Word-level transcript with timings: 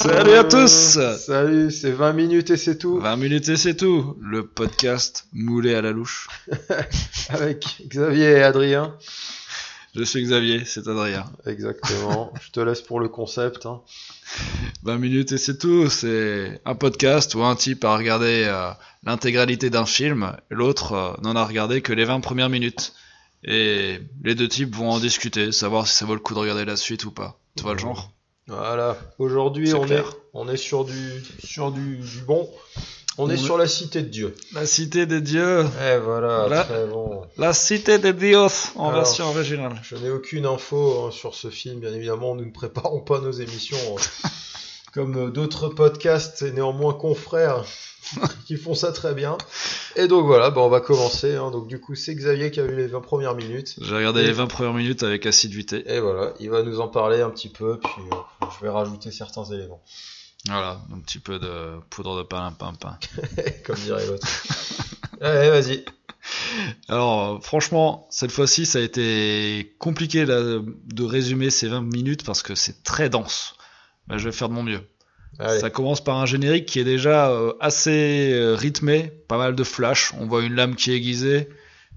salut 0.00 0.34
à 0.34 0.44
tous 0.44 0.98
Salut, 1.18 1.70
c'est 1.70 1.90
20 1.90 2.12
minutes 2.14 2.50
et 2.50 2.56
c'est 2.56 2.78
tout. 2.78 2.98
20 2.98 3.16
minutes 3.16 3.48
et 3.50 3.56
c'est 3.56 3.76
tout, 3.76 4.16
le 4.20 4.46
podcast 4.46 5.26
moulé 5.32 5.74
à 5.74 5.82
la 5.82 5.92
louche. 5.92 6.28
Avec 7.28 7.82
Xavier 7.86 8.38
et 8.38 8.42
Adrien. 8.42 8.96
Je 9.94 10.02
suis 10.02 10.22
Xavier, 10.22 10.64
c'est 10.64 10.88
Adrien. 10.88 11.26
Exactement, 11.46 12.32
je 12.42 12.50
te 12.50 12.60
laisse 12.60 12.80
pour 12.80 13.00
le 13.00 13.08
concept. 13.08 13.66
Hein. 13.66 13.82
20 14.84 14.98
minutes 14.98 15.32
et 15.32 15.38
c'est 15.38 15.58
tout, 15.58 15.90
c'est 15.90 16.60
un 16.64 16.74
podcast 16.74 17.34
où 17.34 17.42
un 17.44 17.54
type 17.54 17.84
a 17.84 17.96
regardé 17.96 18.44
euh, 18.46 18.70
l'intégralité 19.04 19.68
d'un 19.68 19.86
film, 19.86 20.34
l'autre 20.48 20.92
euh, 20.92 21.12
n'en 21.22 21.36
a 21.36 21.44
regardé 21.44 21.82
que 21.82 21.92
les 21.92 22.04
20 22.04 22.20
premières 22.20 22.48
minutes. 22.48 22.94
Et 23.46 24.00
les 24.22 24.34
deux 24.34 24.48
types 24.48 24.74
vont 24.74 24.90
en 24.90 24.98
discuter, 24.98 25.52
savoir 25.52 25.86
si 25.86 25.94
ça 25.94 26.06
vaut 26.06 26.14
le 26.14 26.20
coup 26.20 26.32
de 26.32 26.38
regarder 26.38 26.64
la 26.64 26.76
suite 26.76 27.04
ou 27.04 27.10
pas. 27.10 27.38
Tu 27.56 27.62
vois 27.62 27.72
le 27.74 27.78
genre 27.78 28.10
Voilà, 28.46 28.96
aujourd'hui 29.18 29.72
on 29.74 29.84
est, 29.84 29.86
clair. 29.86 30.12
on 30.32 30.48
est 30.48 30.56
sur 30.56 30.84
du, 30.84 31.22
sur 31.44 31.70
du, 31.72 31.96
du 31.98 32.20
bon. 32.26 32.48
On 33.16 33.30
est 33.30 33.36
sur 33.36 33.56
la 33.56 33.68
cité 33.68 34.02
de 34.02 34.08
Dieu. 34.08 34.34
La 34.54 34.66
cité 34.66 35.06
des 35.06 35.20
dieux, 35.20 35.64
Eh 35.80 35.98
voilà, 35.98 36.64
très 36.64 36.84
bon. 36.86 37.22
la 37.38 37.52
cité 37.52 37.98
des 37.98 38.12
dios 38.12 38.48
en 38.74 38.88
Alors, 38.88 39.02
version 39.04 39.26
originale. 39.28 39.80
Je 39.84 39.94
n'ai 39.94 40.10
aucune 40.10 40.46
info 40.46 41.04
hein, 41.06 41.10
sur 41.12 41.36
ce 41.36 41.48
film, 41.48 41.78
bien 41.78 41.94
évidemment, 41.94 42.34
nous 42.34 42.44
ne 42.44 42.50
préparons 42.50 42.98
pas 43.00 43.20
nos 43.20 43.30
émissions 43.30 43.76
euh, 43.96 44.00
comme 44.94 45.16
euh, 45.16 45.30
d'autres 45.30 45.68
podcasts 45.68 46.42
et 46.42 46.52
néanmoins 46.52 46.94
confrères 46.94 47.64
qui 48.46 48.56
font 48.56 48.74
ça 48.74 48.92
très 48.92 49.12
bien. 49.12 49.36
Et 49.96 50.06
donc 50.06 50.24
voilà, 50.24 50.50
bah, 50.50 50.60
on 50.60 50.68
va 50.68 50.80
commencer. 50.80 51.34
hein. 51.34 51.50
Donc 51.50 51.66
du 51.66 51.80
coup, 51.80 51.96
c'est 51.96 52.14
Xavier 52.14 52.50
qui 52.52 52.60
a 52.60 52.64
vu 52.64 52.76
les 52.76 52.86
20 52.86 53.00
premières 53.00 53.34
minutes. 53.34 53.74
J'ai 53.80 53.94
regardé 53.94 54.22
les 54.22 54.32
20 54.32 54.46
premières 54.46 54.72
minutes 54.72 55.02
avec 55.02 55.26
assiduité. 55.26 55.84
Et 55.92 55.98
voilà, 55.98 56.32
il 56.38 56.48
va 56.48 56.62
nous 56.62 56.80
en 56.80 56.88
parler 56.88 57.20
un 57.20 57.30
petit 57.30 57.48
peu, 57.48 57.78
puis 57.80 58.02
euh, 58.12 58.46
je 58.56 58.64
vais 58.64 58.70
rajouter 58.70 59.10
certains 59.10 59.44
éléments. 59.46 59.82
Voilà, 60.46 60.80
un 60.94 61.00
petit 61.00 61.18
peu 61.18 61.38
de 61.38 61.80
poudre 61.90 62.18
de 62.18 62.22
palimpinpin. 62.22 62.98
comme 63.64 63.76
dirait 63.76 64.06
l'autre. 64.06 64.26
Allez, 65.20 65.50
vas-y. 65.50 65.84
Alors, 66.88 67.42
franchement, 67.42 68.06
cette 68.10 68.30
fois-ci, 68.30 68.66
ça 68.66 68.78
a 68.78 68.82
été 68.82 69.74
compliqué 69.78 70.24
là, 70.26 70.40
de 70.42 71.04
résumer 71.04 71.50
ces 71.50 71.68
20 71.68 71.80
minutes 71.80 72.24
parce 72.24 72.42
que 72.42 72.54
c'est 72.54 72.82
très 72.82 73.08
dense. 73.08 73.56
Bah, 74.06 74.18
je 74.18 74.24
vais 74.28 74.32
faire 74.32 74.48
de 74.48 74.54
mon 74.54 74.62
mieux. 74.62 74.80
Allez. 75.38 75.58
Ça 75.60 75.70
commence 75.70 76.02
par 76.02 76.18
un 76.18 76.26
générique 76.26 76.66
qui 76.66 76.78
est 76.78 76.84
déjà 76.84 77.30
euh, 77.30 77.52
assez 77.60 78.30
euh, 78.32 78.54
rythmé, 78.54 79.10
pas 79.28 79.36
mal 79.38 79.54
de 79.56 79.64
flash. 79.64 80.12
On 80.20 80.26
voit 80.26 80.42
une 80.44 80.54
lame 80.54 80.76
qui 80.76 80.92
est 80.92 80.96
aiguisée, 80.96 81.48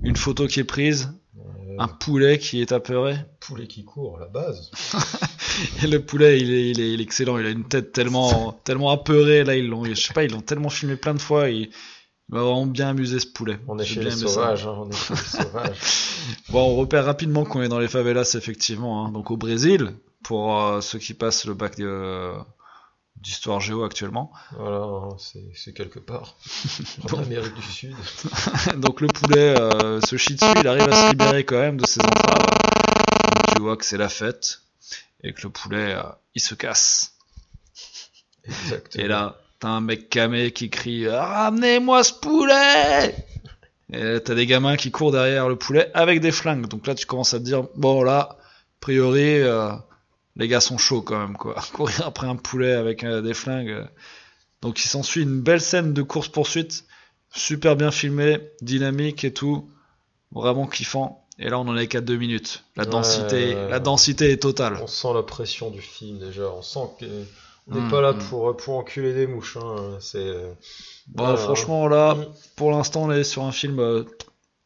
une 0.04 0.16
photo 0.16 0.48
qui 0.48 0.60
est 0.60 0.64
prise, 0.64 1.12
Euh, 1.38 1.76
un 1.80 1.88
poulet 1.88 2.40
qui 2.40 2.62
est 2.62 2.72
apeuré. 2.72 3.16
poulet 3.40 3.68
qui 3.68 3.84
court, 3.86 4.18
la 4.20 4.26
base. 4.28 4.72
Et 5.84 5.88
le 5.88 6.02
poulet, 6.04 6.40
il 6.40 6.52
est, 6.52 6.70
il 6.72 6.80
est, 6.80 6.94
il 6.94 7.00
est 7.00 7.04
excellent. 7.04 7.38
Il 7.38 7.46
a 7.46 7.50
une 7.50 7.68
tête 7.68 7.92
tellement, 7.92 8.54
tellement 8.64 8.90
apeurée. 8.90 9.44
Là, 9.44 9.56
ils 9.56 9.68
l'ont, 9.68 9.86
je 9.86 9.94
sais 9.94 10.14
pas, 10.14 10.24
ils 10.24 10.32
l'ont 10.32 10.42
tellement 10.42 10.70
filmé 10.70 10.96
plein 10.96 11.14
de 11.14 11.22
fois. 11.22 11.50
Il, 11.50 11.62
il 12.30 12.36
m'a 12.36 12.42
vraiment 12.42 12.66
bien 12.66 12.90
amusé 12.90 13.20
ce 13.20 13.28
poulet. 13.28 13.60
On 13.68 13.78
est 13.80 13.86
chez 13.86 14.00
bien 14.00 14.10
les 14.10 14.16
sauvages, 14.16 14.66
hein, 14.68 14.76
on 14.78 14.90
est 14.90 14.96
chez 14.96 15.14
les 15.14 15.20
sauvages. 15.44 15.78
Bon, 16.50 16.62
on 16.72 16.76
repère 16.76 17.06
rapidement 17.06 17.44
qu'on 17.46 17.62
est 17.62 17.70
dans 17.70 17.80
les 17.80 17.88
favelas, 17.88 18.34
effectivement. 18.36 19.06
hein. 19.06 19.12
Donc 19.12 19.30
au 19.32 19.38
Brésil, 19.38 19.94
pour 20.28 20.62
euh, 20.62 20.82
ceux 20.82 21.00
qui 21.00 21.14
passent 21.14 21.46
le 21.46 21.54
bac 21.54 21.80
d'histoire 23.16 23.62
géo 23.62 23.86
actuellement. 23.86 24.30
Voilà, 24.58 25.08
c'est 25.56 25.74
quelque 25.74 26.00
part. 26.00 26.36
En. 27.14 27.20
Amérique 27.20 27.54
du 27.56 27.62
Sud. 27.62 27.96
Donc 28.78 29.00
le 29.00 29.08
poulet 29.08 29.58
euh, 29.58 30.02
se 30.02 30.18
chie 30.18 30.36
dessus, 30.36 30.52
il 30.60 30.68
arrive 30.68 30.90
à 30.90 30.92
se 30.92 31.12
libérer 31.12 31.46
quand 31.46 31.60
même 31.60 31.80
de 31.80 31.88
ses 31.88 32.02
entraves. 32.02 32.46
Tu 33.56 33.62
vois 33.62 33.78
que 33.78 33.86
c'est 33.86 33.98
la 33.98 34.10
fête 34.10 34.60
et 35.24 35.32
que 35.32 35.44
le 35.44 35.50
poulet, 35.50 35.94
euh, 35.94 36.04
il 36.36 36.42
se 36.42 36.56
casse. 36.56 37.14
Exactement. 38.44 39.06
Et 39.06 39.08
là, 39.08 39.38
t'as 39.60 39.70
un 39.70 39.82
mec 39.82 40.10
camé 40.10 40.52
qui 40.52 40.70
crie 40.70 41.08
Ramenez-moi 41.08 42.04
ce 42.04 42.14
poulet 42.14 43.16
Et 43.94 44.20
t'as 44.24 44.36
des 44.36 44.46
gamins 44.46 44.76
qui 44.76 44.92
courent 44.92 45.14
derrière 45.14 45.48
le 45.48 45.56
poulet 45.56 45.90
avec 45.94 46.20
des 46.20 46.34
flingues. 46.34 46.68
Donc 46.68 46.86
là, 46.86 46.96
tu 46.96 47.06
commences 47.06 47.34
à 47.34 47.40
te 47.40 47.46
dire 47.46 47.64
Bon, 47.76 48.04
là, 48.04 48.20
a 48.20 48.38
priori, 48.82 49.40
euh, 49.40 49.72
les 50.38 50.48
gars 50.48 50.62
sont 50.62 50.78
chauds 50.78 51.02
quand 51.02 51.20
même, 51.20 51.36
quoi. 51.38 51.56
Courir 51.74 52.04
après 52.06 52.28
un 52.28 52.36
poulet 52.36 52.74
avec 52.74 53.04
euh, 53.04 53.22
des 53.22 53.34
flingues. 53.34 53.70
euh. 53.72 53.86
Donc 54.62 54.84
il 54.84 54.88
s'ensuit 54.88 55.24
une 55.24 55.42
belle 55.42 55.62
scène 55.62 55.94
de 55.94 56.02
course-poursuite, 56.02 56.86
super 57.34 57.76
bien 57.76 57.92
filmée, 57.92 58.40
dynamique 58.62 59.24
et 59.24 59.34
tout. 59.34 59.70
Vraiment 60.32 60.68
kiffant. 60.68 61.26
Et 61.40 61.50
là, 61.50 61.60
on 61.60 61.68
en 61.68 61.78
est 61.78 61.88
qu'à 61.88 62.02
deux 62.02 62.18
minutes. 62.18 62.64
La 62.76 62.86
densité, 62.86 63.54
ouais, 63.56 63.70
la 63.70 63.80
densité 63.80 64.32
est 64.32 64.42
totale. 64.42 64.80
On 64.82 64.88
sent 64.88 65.14
la 65.14 65.22
pression 65.24 65.70
du 65.70 65.82
film 65.82 66.18
déjà. 66.18 66.50
On 66.52 66.62
sent 66.64 66.90
que 67.00 67.06
on 67.70 67.76
n'est 67.76 67.82
Mm, 67.82 67.92
pas 67.92 68.02
là 68.02 68.14
mm. 68.14 68.20
pour, 68.30 68.58
pour 68.58 68.76
enculer 68.78 69.14
des 69.14 69.28
mouches. 69.28 69.58
Hein. 69.58 69.98
C'est. 70.00 70.18
euh, 70.18 70.52
voilà. 71.16 71.38
franchement, 71.38 71.88
là, 71.88 72.18
pour 72.56 72.72
l'instant, 72.72 73.04
on 73.04 73.12
est 73.12 73.24
sur 73.24 73.44
un 73.44 73.52
film, 73.52 73.80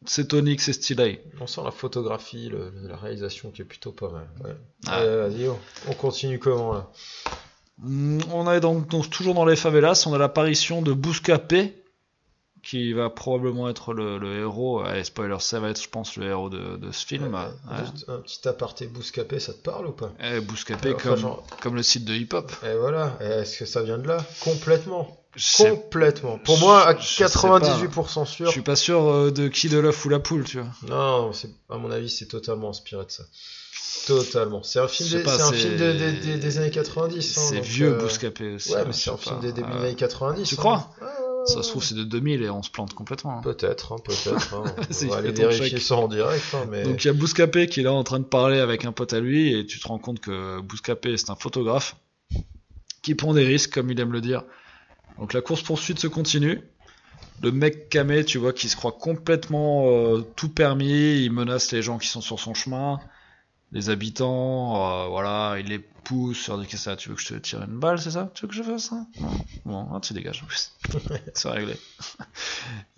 c'est 0.06 0.28
tonique, 0.28 0.60
c'est 0.60 0.72
stylé. 0.72 1.22
On 1.40 1.46
sent 1.46 1.60
la 1.64 1.70
photographie, 1.70 2.48
le- 2.48 2.72
la 2.88 2.96
réalisation 2.96 3.50
qui 3.50 3.62
est 3.62 3.66
plutôt 3.66 3.92
pas 3.92 4.10
mal. 4.10 4.28
Ouais. 4.44 4.56
Ah. 4.86 4.96
Allez, 4.98 5.16
vas-y, 5.16 5.48
on, 5.48 5.58
on 5.88 5.94
continue 5.94 6.38
comment 6.38 6.72
là 6.72 6.90
Mm, 7.78 8.20
On 8.32 8.50
est 8.52 8.60
donc, 8.60 8.88
donc 8.88 9.08
toujours 9.10 9.34
dans 9.34 9.44
les 9.46 9.56
favelas, 9.56 10.04
on 10.06 10.12
a 10.14 10.18
l'apparition 10.18 10.82
de 10.82 10.92
Bouscapé, 10.92 11.74
qui 12.62 12.92
va 12.92 13.10
probablement 13.10 13.68
être 13.68 13.92
le, 13.92 14.18
le 14.18 14.38
héros, 14.38 14.80
allez, 14.80 15.02
spoiler, 15.02 15.36
ça 15.40 15.58
va 15.58 15.70
être, 15.70 15.82
je 15.82 15.88
pense, 15.88 16.16
le 16.16 16.26
héros 16.26 16.48
de, 16.48 16.76
de 16.76 16.92
ce 16.92 17.04
film. 17.04 17.34
Ouais. 17.34 17.76
Juste 17.92 18.04
un 18.08 18.18
petit 18.18 18.46
aparté 18.46 18.86
bouscapé, 18.86 19.40
ça 19.40 19.52
te 19.52 19.58
parle 19.58 19.86
ou 19.88 19.92
pas 19.92 20.12
Eh, 20.22 20.40
Bouscapé, 20.40 20.94
comme, 20.94 21.16
genre- 21.16 21.44
comme 21.60 21.74
le 21.74 21.82
site 21.82 22.04
de 22.04 22.14
hip-hop. 22.14 22.52
Et 22.64 22.76
voilà. 22.76 23.16
Et 23.20 23.24
Est-ce 23.24 23.58
que 23.58 23.64
ça 23.66 23.82
vient 23.82 23.98
de 23.98 24.06
là? 24.06 24.18
Complètement. 24.44 25.21
Je 25.34 25.62
Complètement. 25.62 26.38
Pour 26.38 26.58
moi, 26.58 26.86
à 26.86 26.98
je 26.98 27.06
sais 27.06 27.24
98% 27.24 28.24
je 28.26 28.30
sûr. 28.30 28.50
suis 28.50 28.60
pas 28.60 28.76
sûr 28.76 29.08
euh, 29.08 29.30
de 29.30 29.48
qui 29.48 29.68
de 29.70 29.78
l'œuf 29.78 30.04
ou 30.04 30.10
la 30.10 30.18
poule, 30.18 30.44
tu 30.44 30.58
vois. 30.60 30.68
Non, 30.88 31.30
à 31.70 31.78
mon 31.78 31.90
avis, 31.90 32.10
c'est 32.10 32.26
totalement 32.26 32.68
inspiré 32.70 33.04
de 33.06 33.10
ça. 33.10 33.24
Totalement. 34.06 34.62
C'est 34.62 34.78
un 34.80 34.88
film, 34.88 35.08
Je 35.08 35.16
des, 35.18 35.22
pas, 35.22 35.42
un 35.48 35.52
film 35.52 35.76
de- 35.76 36.36
des- 36.36 36.58
années 36.58 36.70
90. 36.70 37.38
hein, 37.38 37.40
C'est 37.48 37.60
vieux 37.60 37.94
euh, 37.94 37.98
Bouscapé 37.98 38.54
aussi. 38.54 38.72
Ouais, 38.74 38.84
mais 38.84 38.92
je 38.92 38.98
c'est 38.98 39.10
un 39.10 39.16
film 39.16 39.40
des 39.40 39.52
débuts 39.52 39.70
des 39.72 39.84
années 39.86 39.94
90. 39.94 40.48
Tu 40.48 40.54
hein. 40.54 40.58
crois? 40.58 40.90
Ça 41.46 41.62
se 41.62 41.68
trouve, 41.70 41.82
c'est 41.82 41.94
de 41.96 42.04
2000 42.04 42.42
et 42.42 42.50
on 42.50 42.62
se 42.62 42.70
plante 42.70 42.94
complètement. 42.94 43.38
hein. 43.38 43.42
Peut-être, 43.42 43.96
peut-être. 44.02 44.54
On 45.04 45.06
va 45.08 45.16
aller 45.16 45.32
vérifier 45.32 45.80
ça 45.80 45.96
en 45.96 46.08
direct. 46.08 46.44
mais... 46.70 46.82
Donc 46.84 47.02
il 47.04 47.08
y 47.08 47.10
a 47.10 47.14
Bouscapé 47.14 47.66
qui 47.66 47.80
est 47.80 47.82
là 47.82 47.92
en 47.92 48.04
train 48.04 48.20
de 48.20 48.24
parler 48.24 48.60
avec 48.60 48.84
un 48.84 48.92
pote 48.92 49.12
à 49.12 49.18
lui 49.20 49.52
et 49.52 49.66
tu 49.66 49.80
te 49.80 49.88
rends 49.88 49.98
compte 49.98 50.20
que 50.20 50.60
Bouscapé 50.60 51.16
c'est 51.16 51.30
un 51.30 51.34
photographe 51.34 51.96
qui 53.02 53.14
prend 53.16 53.34
des 53.34 53.44
risques 53.44 53.72
comme 53.72 53.90
il 53.90 53.98
aime 53.98 54.12
le 54.12 54.20
dire. 54.20 54.44
Donc 55.18 55.32
la 55.32 55.40
course 55.40 55.62
poursuite 55.62 55.98
se 55.98 56.06
continue. 56.06 56.60
Le 57.42 57.50
mec 57.50 57.88
camé, 57.88 58.24
tu 58.24 58.38
vois, 58.38 58.52
qui 58.52 58.68
se 58.68 58.76
croit 58.76 58.92
complètement 58.92 59.86
euh, 59.88 60.20
tout 60.36 60.48
permis, 60.48 61.24
il 61.24 61.32
menace 61.32 61.72
les 61.72 61.82
gens 61.82 61.98
qui 61.98 62.06
sont 62.08 62.20
sur 62.20 62.38
son 62.38 62.54
chemin, 62.54 63.00
les 63.72 63.90
habitants, 63.90 64.76
euh, 64.76 65.08
voilà, 65.08 65.56
il 65.58 65.66
les 65.66 65.78
pousse, 65.78 66.46
il 66.46 66.50
leur 66.50 66.60
dit 66.60 66.66
qu'est-ce 66.66 66.84
que 66.84 66.90
ça, 66.90 66.96
tu 66.96 67.08
veux 67.08 67.14
que 67.16 67.22
je 67.22 67.28
te 67.28 67.34
tire 67.34 67.62
une 67.62 67.78
balle, 67.78 67.98
c'est 67.98 68.12
ça? 68.12 68.30
Tu 68.34 68.42
veux 68.42 68.48
que 68.48 68.54
je 68.54 68.62
fasse 68.62 68.90
ça? 68.90 69.06
Non, 69.20 69.30
bon, 69.64 69.88
ah, 69.92 70.00
tu 70.00 70.12
dégages. 70.12 70.44
c'est 71.34 71.48
réglé. 71.48 71.74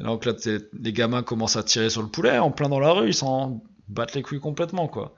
Et 0.01 0.03
donc 0.03 0.25
là, 0.25 0.35
les 0.73 0.93
gamins 0.93 1.23
commencent 1.23 1.57
à 1.57 1.63
tirer 1.63 1.89
sur 1.89 2.03
le 2.03 2.09
poulet 2.09 2.39
en 2.39 2.51
plein 2.51 2.69
dans 2.69 2.81
la 2.81 2.91
rue, 2.91 3.09
ils 3.09 3.15
s'en 3.15 3.63
battent 3.89 4.15
les 4.15 4.23
couilles 4.23 4.41
complètement, 4.41 4.89
quoi. 4.89 5.15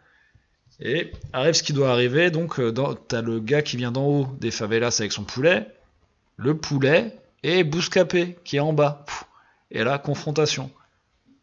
Et 0.78 1.12
arrive 1.32 1.54
ce 1.54 1.62
qui 1.62 1.72
doit 1.72 1.90
arriver, 1.90 2.30
donc 2.30 2.60
euh, 2.60 2.72
t'as 3.08 3.22
le 3.22 3.40
gars 3.40 3.62
qui 3.62 3.76
vient 3.76 3.92
d'en 3.92 4.04
haut 4.04 4.28
des 4.38 4.50
favelas 4.50 4.96
avec 5.00 5.12
son 5.12 5.24
poulet, 5.24 5.66
le 6.36 6.56
poulet 6.56 7.18
et 7.42 7.64
Bouscapé 7.64 8.38
qui 8.44 8.56
est 8.56 8.60
en 8.60 8.72
bas. 8.72 9.04
Et 9.70 9.84
là, 9.84 9.98
confrontation. 9.98 10.70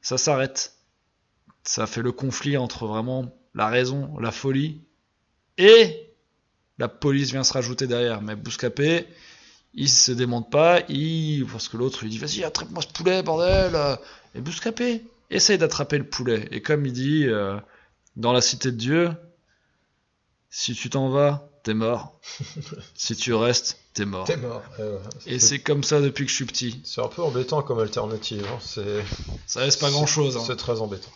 Ça 0.01 0.17
s'arrête. 0.17 0.75
Ça 1.63 1.87
fait 1.87 2.01
le 2.01 2.11
conflit 2.11 2.57
entre 2.57 2.87
vraiment 2.87 3.33
la 3.55 3.67
raison, 3.67 4.17
la 4.19 4.31
folie 4.31 4.81
et 5.57 6.09
la 6.77 6.87
police 6.87 7.31
vient 7.31 7.43
se 7.43 7.53
rajouter 7.53 7.87
derrière. 7.87 8.21
Mais 8.21 8.35
Bouscapé, 8.35 9.07
il 9.73 9.89
se 9.89 10.11
démonte 10.11 10.51
pas, 10.51 10.81
il... 10.89 11.45
parce 11.45 11.67
que 11.67 11.77
l'autre 11.77 12.03
lui 12.03 12.09
dit 12.09 12.17
vas-y 12.17 12.43
attrape-moi 12.43 12.81
ce 12.81 12.87
poulet 12.87 13.23
bordel 13.23 13.77
et 14.35 14.41
Bouscapé 14.41 15.03
essaye 15.29 15.57
d'attraper 15.57 15.97
le 15.97 16.03
poulet 16.03 16.47
et 16.51 16.61
comme 16.61 16.85
il 16.85 16.93
dit 16.93 17.25
euh, 17.27 17.57
dans 18.15 18.33
la 18.33 18.41
cité 18.41 18.71
de 18.71 18.77
Dieu 18.77 19.11
si 20.49 20.73
tu 20.75 20.89
t'en 20.89 21.09
vas 21.09 21.49
t'es 21.63 21.73
mort 21.73 22.19
si 22.95 23.15
tu 23.15 23.33
restes 23.33 23.77
t'es 23.93 24.05
mort 24.05 24.25
T'es 24.25 24.37
mort. 24.37 24.61
Et 25.25 25.39
c'est 25.39 25.59
comme 25.59 25.83
ça 25.83 26.01
depuis 26.01 26.25
que 26.25 26.29
je 26.31 26.35
suis 26.35 26.45
petit 26.45 26.81
C'est 26.83 27.01
un 27.01 27.07
peu 27.07 27.21
embêtant 27.23 27.61
comme 27.61 27.79
alternative. 27.79 28.45
hein. 28.51 28.57
C'est 28.61 29.03
ça 29.47 29.63
laisse 29.65 29.77
pas 29.77 29.89
grand 29.91 30.05
chose 30.05 30.39
C'est 30.45 30.55
très 30.57 30.81
embêtant. 30.81 31.11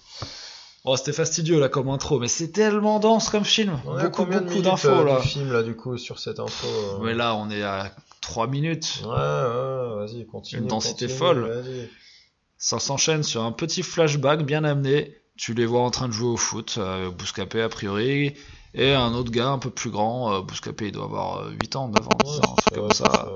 oh 0.86 0.96
c'était 0.96 1.14
fastidieux 1.14 1.60
là 1.60 1.70
comme 1.70 1.90
intro 1.90 2.20
mais 2.20 2.28
c'est 2.28 2.50
tellement 2.50 3.00
dense 3.00 3.30
comme 3.30 3.46
film 3.46 3.80
On 3.86 4.00
beaucoup 4.02 4.26
beaucoup 4.26 4.62
d'infos 4.62 4.88
euh, 4.90 5.04
là 5.04 5.20
du 5.22 5.28
film 5.28 5.52
là 5.52 5.64
du 5.64 5.76
coup 5.76 5.98
sur 5.98 6.20
cette 6.20 6.40
info 6.40 6.68
euh 6.68 7.04
mais 7.04 7.14
là 7.14 7.36
on 7.36 7.50
est 7.50 7.64
à 7.64 7.94
3 8.22 8.48
minutes 8.48 9.02
Ouais, 9.04 9.10
ouais, 9.10 9.96
vas-y, 10.06 10.26
continue. 10.26 10.62
Une 10.62 10.68
densité 10.68 11.06
continue, 11.08 11.18
folle. 11.18 11.64
Ça 12.58 12.80
s'enchaîne 12.80 13.24
sur 13.24 13.44
un 13.44 13.52
petit 13.52 13.84
flashback 13.84 14.44
bien 14.46 14.64
amené. 14.64 15.16
Tu 15.38 15.54
les 15.54 15.66
vois 15.66 15.82
en 15.82 15.92
train 15.92 16.08
de 16.08 16.14
jouer 16.14 16.28
au 16.30 16.36
foot, 16.38 16.76
euh, 16.78 17.10
Bouscapé 17.12 17.62
a 17.62 17.70
priori, 17.70 18.34
Et 18.80 18.94
un 18.94 19.12
autre 19.16 19.32
gars 19.32 19.50
un 19.50 19.58
peu 19.58 19.72
plus 19.72 19.90
grand, 19.90 20.32
euh, 20.34 20.42
Bouscapé, 20.42 20.86
il 20.86 20.92
doit 20.92 21.06
avoir 21.06 21.40
euh, 21.40 21.50
8 21.50 21.76
ans, 21.78 21.88
9 21.88 22.08
ans, 22.08 22.18
10 22.24 22.30
ans, 22.38 22.42
un 22.52 22.56
truc 22.62 22.76
comme 22.76 22.92
ça. 22.92 23.36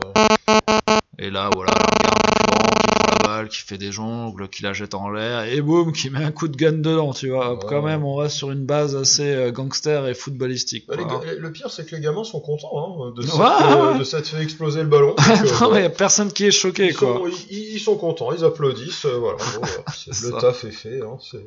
Et 1.17 1.31
là, 1.31 1.49
voilà, 1.55 1.71
un 1.71 2.03
gars 2.03 2.11
un 2.11 2.21
peu 2.21 2.31
plus 2.35 2.45
grand 2.45 2.69
qui 2.79 2.87
prend 2.87 3.07
la 3.09 3.27
balle, 3.41 3.49
qui 3.49 3.57
fait 3.61 3.77
des 3.77 3.91
jongles, 3.91 4.47
qui 4.49 4.63
la 4.63 4.73
jette 4.73 4.93
en 4.93 5.09
l'air, 5.09 5.43
et 5.45 5.61
boum, 5.61 5.91
qui 5.93 6.09
met 6.09 6.23
un 6.23 6.31
coup 6.31 6.47
de 6.47 6.55
gun 6.55 6.73
dedans, 6.73 7.13
tu 7.13 7.29
vois. 7.29 7.53
Ouais. 7.53 7.59
Quand 7.67 7.81
même, 7.81 8.03
on 8.05 8.15
reste 8.15 8.35
sur 8.35 8.51
une 8.51 8.65
base 8.65 8.95
assez 8.95 9.23
euh, 9.33 9.51
gangster 9.51 10.07
et 10.07 10.13
footballistique. 10.13 10.85
Bah, 10.87 10.95
les 10.97 11.05
gars- 11.05 11.21
le 11.37 11.51
pire, 11.51 11.69
c'est 11.71 11.85
que 11.85 11.95
les 11.95 12.01
gamins 12.01 12.23
sont 12.23 12.39
contents 12.39 12.71
hein, 13.07 13.13
de, 13.15 13.21
Ouais, 13.21 13.27
s'être 13.27 13.97
ouais. 13.99 14.05
s'être 14.05 14.27
fait 14.27 14.41
exploser 14.43 14.81
le 14.83 14.89
ballon. 14.89 15.15
Euh, 15.31 15.67
non, 15.69 15.77
y 15.77 15.83
a 15.83 15.89
personne 15.89 16.31
qui 16.31 16.45
est 16.45 16.51
choqué, 16.51 16.87
ils, 16.87 16.95
quoi. 16.95 17.15
sont, 17.15 17.27
ils, 17.49 17.75
ils 17.75 17.79
sont 17.79 17.95
contents, 17.95 18.31
ils 18.33 18.43
applaudissent. 18.43 19.05
euh, 19.05 19.17
voilà, 19.17 19.37
bon, 19.37 19.61
le 20.07 20.13
ça. 20.13 20.37
taf 20.39 20.63
est 20.65 20.71
fait. 20.71 21.01
Hein, 21.01 21.17
c'est- 21.21 21.45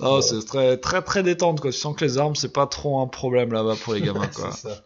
Bon. 0.00 0.20
c'est 0.20 0.44
très, 0.46 0.76
très, 0.78 1.02
très 1.02 1.22
détente, 1.22 1.60
quoi. 1.60 1.70
Tu 1.70 1.78
sens 1.78 1.94
que 1.96 2.04
les 2.04 2.18
armes, 2.18 2.34
c'est 2.36 2.52
pas 2.52 2.66
trop 2.66 3.00
un 3.00 3.06
problème 3.06 3.52
là-bas 3.52 3.76
pour 3.82 3.94
les 3.94 4.00
gamins, 4.02 4.26
quoi. 4.28 4.50
c'est 4.52 4.68
ça. 4.68 4.82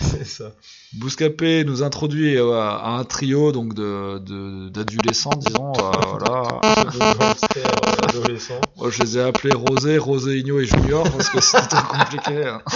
C'est 0.00 0.24
ça. 0.26 0.52
Bouscapé 0.94 1.64
nous 1.64 1.82
introduit 1.82 2.36
à 2.38 2.86
un 2.98 3.04
trio 3.04 3.50
donc 3.52 3.72
de 3.74 4.68
d'adolescents, 4.68 5.30
disons. 5.36 5.72
euh, 5.72 5.90
voilà. 6.18 6.42
Moi, 8.76 8.90
je 8.90 9.02
les 9.02 9.18
ai 9.18 9.22
appelés 9.22 9.54
Rosé, 9.54 9.96
Roséigno 9.98 10.60
et 10.60 10.66
Junior 10.66 11.04
parce 11.10 11.30
que 11.30 11.40
c'était 11.40 11.66
trop 11.68 11.96
compliqué. 11.98 12.44
hein. 12.46 12.60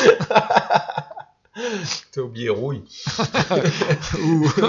T'as 2.12 2.20
oublié 2.20 2.48
Rouille. 2.50 2.82
Ouh. 4.22 4.50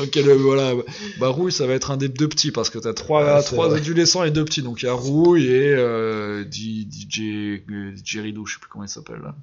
Ok, 0.00 0.14
le, 0.14 0.32
voilà. 0.34 0.72
Bah, 1.18 1.28
Rouille, 1.28 1.52
ça 1.52 1.66
va 1.66 1.74
être 1.74 1.90
un 1.90 1.96
des 1.98 2.08
deux 2.08 2.28
petits 2.28 2.52
parce 2.52 2.70
que 2.70 2.78
t'as 2.78 2.94
trois, 2.94 3.42
trois 3.42 3.74
adolescents 3.74 4.22
et 4.24 4.30
deux 4.30 4.44
petits. 4.44 4.62
Donc 4.62 4.82
il 4.82 4.86
y 4.86 4.88
a 4.88 4.92
Rouille 4.94 5.46
et 5.46 5.74
euh, 5.74 6.44
DJ, 6.50 7.20
euh, 7.68 7.94
DJ 7.94 8.18
Ridou, 8.18 8.46
je 8.46 8.54
sais 8.54 8.60
plus 8.60 8.70
comment 8.70 8.84
il 8.84 8.88
s'appelle. 8.88 9.20
là. 9.22 9.34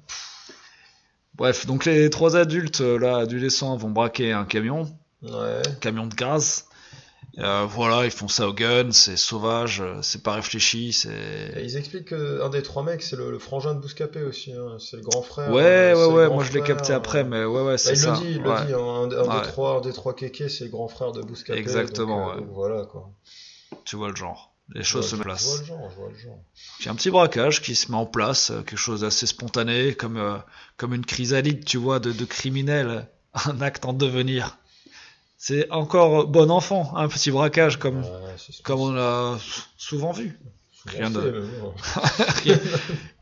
Bref, 1.36 1.66
donc 1.66 1.84
les 1.84 2.08
trois 2.10 2.36
adultes, 2.36 2.80
euh, 2.80 2.98
là, 2.98 3.18
adolescents, 3.18 3.76
vont 3.76 3.90
braquer 3.90 4.32
un 4.32 4.44
camion, 4.44 4.86
Ouais. 5.22 5.62
camion 5.80 6.06
de 6.06 6.14
gaz. 6.14 6.64
Euh, 7.38 7.66
voilà, 7.68 8.06
ils 8.06 8.10
font 8.10 8.28
ça 8.28 8.48
au 8.48 8.54
gun, 8.54 8.92
c'est 8.92 9.18
sauvage, 9.18 9.82
euh, 9.82 9.98
c'est 10.00 10.22
pas 10.22 10.32
réfléchi, 10.32 10.94
c'est. 10.94 11.52
ils 11.62 11.76
expliquent 11.76 12.08
qu'un 12.08 12.48
des 12.48 12.62
trois 12.62 12.82
mecs, 12.82 13.02
c'est 13.02 13.16
le, 13.16 13.30
le 13.30 13.38
frangin 13.38 13.74
de 13.74 13.80
Bouscapé 13.80 14.22
aussi. 14.22 14.54
hein, 14.54 14.78
C'est 14.78 14.96
le 14.96 15.02
grand 15.02 15.20
frère. 15.20 15.50
Ouais, 15.52 15.92
ouais, 15.94 16.06
ouais, 16.06 16.28
moi 16.30 16.42
je 16.44 16.52
l'ai 16.52 16.62
capté 16.62 16.94
après, 16.94 17.24
mais 17.24 17.44
ouais, 17.44 17.60
ouais, 17.60 17.72
Bah, 17.72 17.78
c'est 17.78 17.90
il 17.90 17.98
ça. 17.98 18.12
le 18.12 18.16
dit, 18.16 18.30
il 18.36 18.46
ouais. 18.46 18.60
le 18.60 18.66
dit, 18.66 18.72
hein, 18.72 18.78
un, 18.78 19.10
un 19.12 19.28
Ouais. 19.36 19.42
des 19.42 19.48
trois, 19.48 19.76
un 19.76 19.80
des 19.82 19.92
trois 19.92 20.14
kékés, 20.14 20.48
c'est 20.48 20.64
le 20.64 20.70
grand 20.70 20.88
frère 20.88 21.12
de 21.12 21.20
Bouscapé. 21.20 21.58
Exactement, 21.58 22.28
donc, 22.28 22.36
euh, 22.36 22.40
ouais. 22.40 22.46
donc 22.46 22.54
voilà 22.54 22.84
quoi. 22.86 23.10
Tu 23.84 23.96
vois 23.96 24.08
le 24.08 24.16
genre. 24.16 24.54
Les 24.74 24.82
choses 24.82 25.08
se 25.10 25.16
le 25.16 25.22
genre. 25.22 25.84
J'ai 26.80 26.90
un 26.90 26.94
petit 26.96 27.10
braquage 27.10 27.62
qui 27.62 27.74
se 27.76 27.90
met 27.90 27.96
en 27.96 28.06
place, 28.06 28.50
euh, 28.50 28.62
quelque 28.62 28.76
chose 28.78 29.02
d'assez 29.02 29.26
spontané, 29.26 29.94
comme, 29.94 30.16
euh, 30.16 30.36
comme 30.76 30.92
une 30.92 31.04
chrysalide, 31.06 31.64
tu 31.64 31.76
vois, 31.76 32.00
de, 32.00 32.10
de 32.12 32.24
criminel, 32.24 33.06
un 33.46 33.60
acte 33.60 33.84
en 33.84 33.92
devenir. 33.92 34.58
C'est 35.38 35.70
encore 35.70 36.26
bon 36.26 36.50
enfant, 36.50 36.92
un 36.96 37.08
petit 37.08 37.30
braquage 37.30 37.78
comme, 37.78 38.00
Ouais, 38.02 38.10
comme 38.64 38.80
on 38.80 38.92
l'a 38.92 39.38
souvent 39.76 40.10
vu. 40.12 40.36
souvent 40.72 40.98
rien 40.98 41.10
de- 41.10 41.44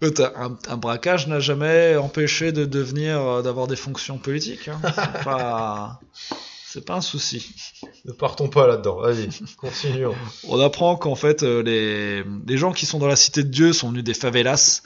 un, 0.37 0.57
un 0.69 0.77
braquage 0.77 1.27
n'a 1.27 1.41
jamais 1.41 1.97
empêché 1.97 2.53
de 2.53 2.65
devenir, 2.65 3.21
euh, 3.21 3.43
d'avoir 3.43 3.67
des 3.67 3.77
fonctions 3.77 4.19
politiques. 4.19 4.69
hein. 4.69 4.81
Pas, 5.25 6.01
c'est 6.75 6.85
pas 6.85 6.97
un 6.97 7.01
souci. 7.01 7.55
Ne 8.05 8.11
partons 8.11 8.49
pas 8.49 8.67
là-dedans. 8.67 8.97
Vas-y, 8.97 9.29
continuons. 9.57 10.17
On 10.49 10.59
apprend 10.59 10.97
qu'en 10.97 11.15
fait, 11.15 11.45
euh, 11.45 11.63
les, 11.63 12.25
les 12.49 12.59
gens 12.59 12.73
qui 12.73 12.85
sont 12.85 12.99
dans 12.99 13.07
la 13.07 13.15
cité 13.15 13.45
de 13.45 13.49
Dieu 13.49 13.73
sont 13.73 13.91
venus 13.91 14.03
des 14.03 14.13
favelas. 14.13 14.83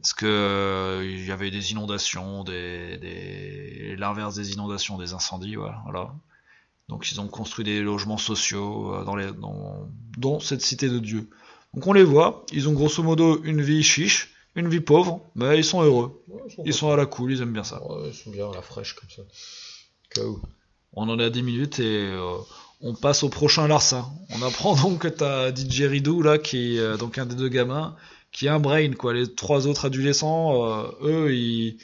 Parce 0.00 0.14
que 0.14 0.24
euh, 0.24 1.04
il 1.04 1.26
y 1.26 1.30
avait 1.30 1.50
des 1.50 1.72
inondations, 1.72 2.42
des, 2.42 2.96
des... 2.96 3.96
l'inverse 3.98 4.34
des 4.34 4.52
inondations, 4.54 4.96
des 4.96 5.12
incendies, 5.12 5.56
voilà, 5.56 5.82
voilà. 5.84 6.14
Donc 6.88 7.10
ils 7.12 7.20
ont 7.20 7.28
construit 7.28 7.66
des 7.66 7.82
logements 7.82 8.16
sociaux 8.16 8.94
euh, 8.94 9.04
dans 9.04 9.14
les, 9.14 9.30
dans, 9.32 9.90
dans 10.16 10.40
cette 10.40 10.62
cité 10.62 10.88
de 10.88 10.98
Dieu. 10.98 11.28
Donc 11.74 11.86
on 11.86 11.92
les 11.92 12.04
voit, 12.04 12.46
ils 12.50 12.66
ont 12.66 12.72
grosso 12.72 13.02
modo 13.02 13.42
une 13.42 13.60
vie 13.60 13.82
chiche, 13.82 14.32
une 14.54 14.68
vie 14.68 14.80
pauvre, 14.80 15.20
mais 15.34 15.58
ils 15.58 15.64
sont 15.64 15.82
heureux. 15.82 16.22
Ouais, 16.28 16.40
ils 16.46 16.54
sont 16.54 16.62
Ils 16.64 16.74
sont 16.74 16.90
à 16.90 16.96
la 16.96 17.04
cool, 17.04 17.32
ils 17.32 17.42
aiment 17.42 17.52
bien 17.52 17.64
ça. 17.64 17.86
Ouais, 17.86 18.08
ils 18.08 18.14
sont 18.14 18.30
bien 18.30 18.50
à 18.50 18.54
la 18.54 18.62
fraîche 18.62 18.94
comme 18.94 19.10
ça. 19.10 19.22
K.O. 20.14 20.40
On 20.92 21.08
en 21.08 21.18
est 21.18 21.24
à 21.24 21.30
10 21.30 21.42
minutes 21.42 21.78
et 21.78 22.06
euh, 22.06 22.36
on 22.80 22.94
passe 22.94 23.22
au 23.22 23.28
prochain 23.28 23.68
larcin. 23.68 24.06
On 24.30 24.42
apprend 24.42 24.74
donc 24.82 25.00
que 25.00 25.08
t'as 25.08 25.54
DJ 25.54 25.82
Ridou 25.82 26.22
là, 26.22 26.38
qui 26.38 26.76
est 26.76 26.80
euh, 26.80 26.96
donc 26.96 27.18
un 27.18 27.26
des 27.26 27.34
deux 27.34 27.48
gamins, 27.48 27.96
qui 28.32 28.48
a 28.48 28.54
un 28.54 28.60
brain 28.60 28.92
quoi. 28.92 29.14
Les 29.14 29.34
trois 29.34 29.66
autres 29.66 29.86
adolescents, 29.86 30.64
euh, 30.64 30.84
eux, 31.02 31.34
ils 31.34 31.78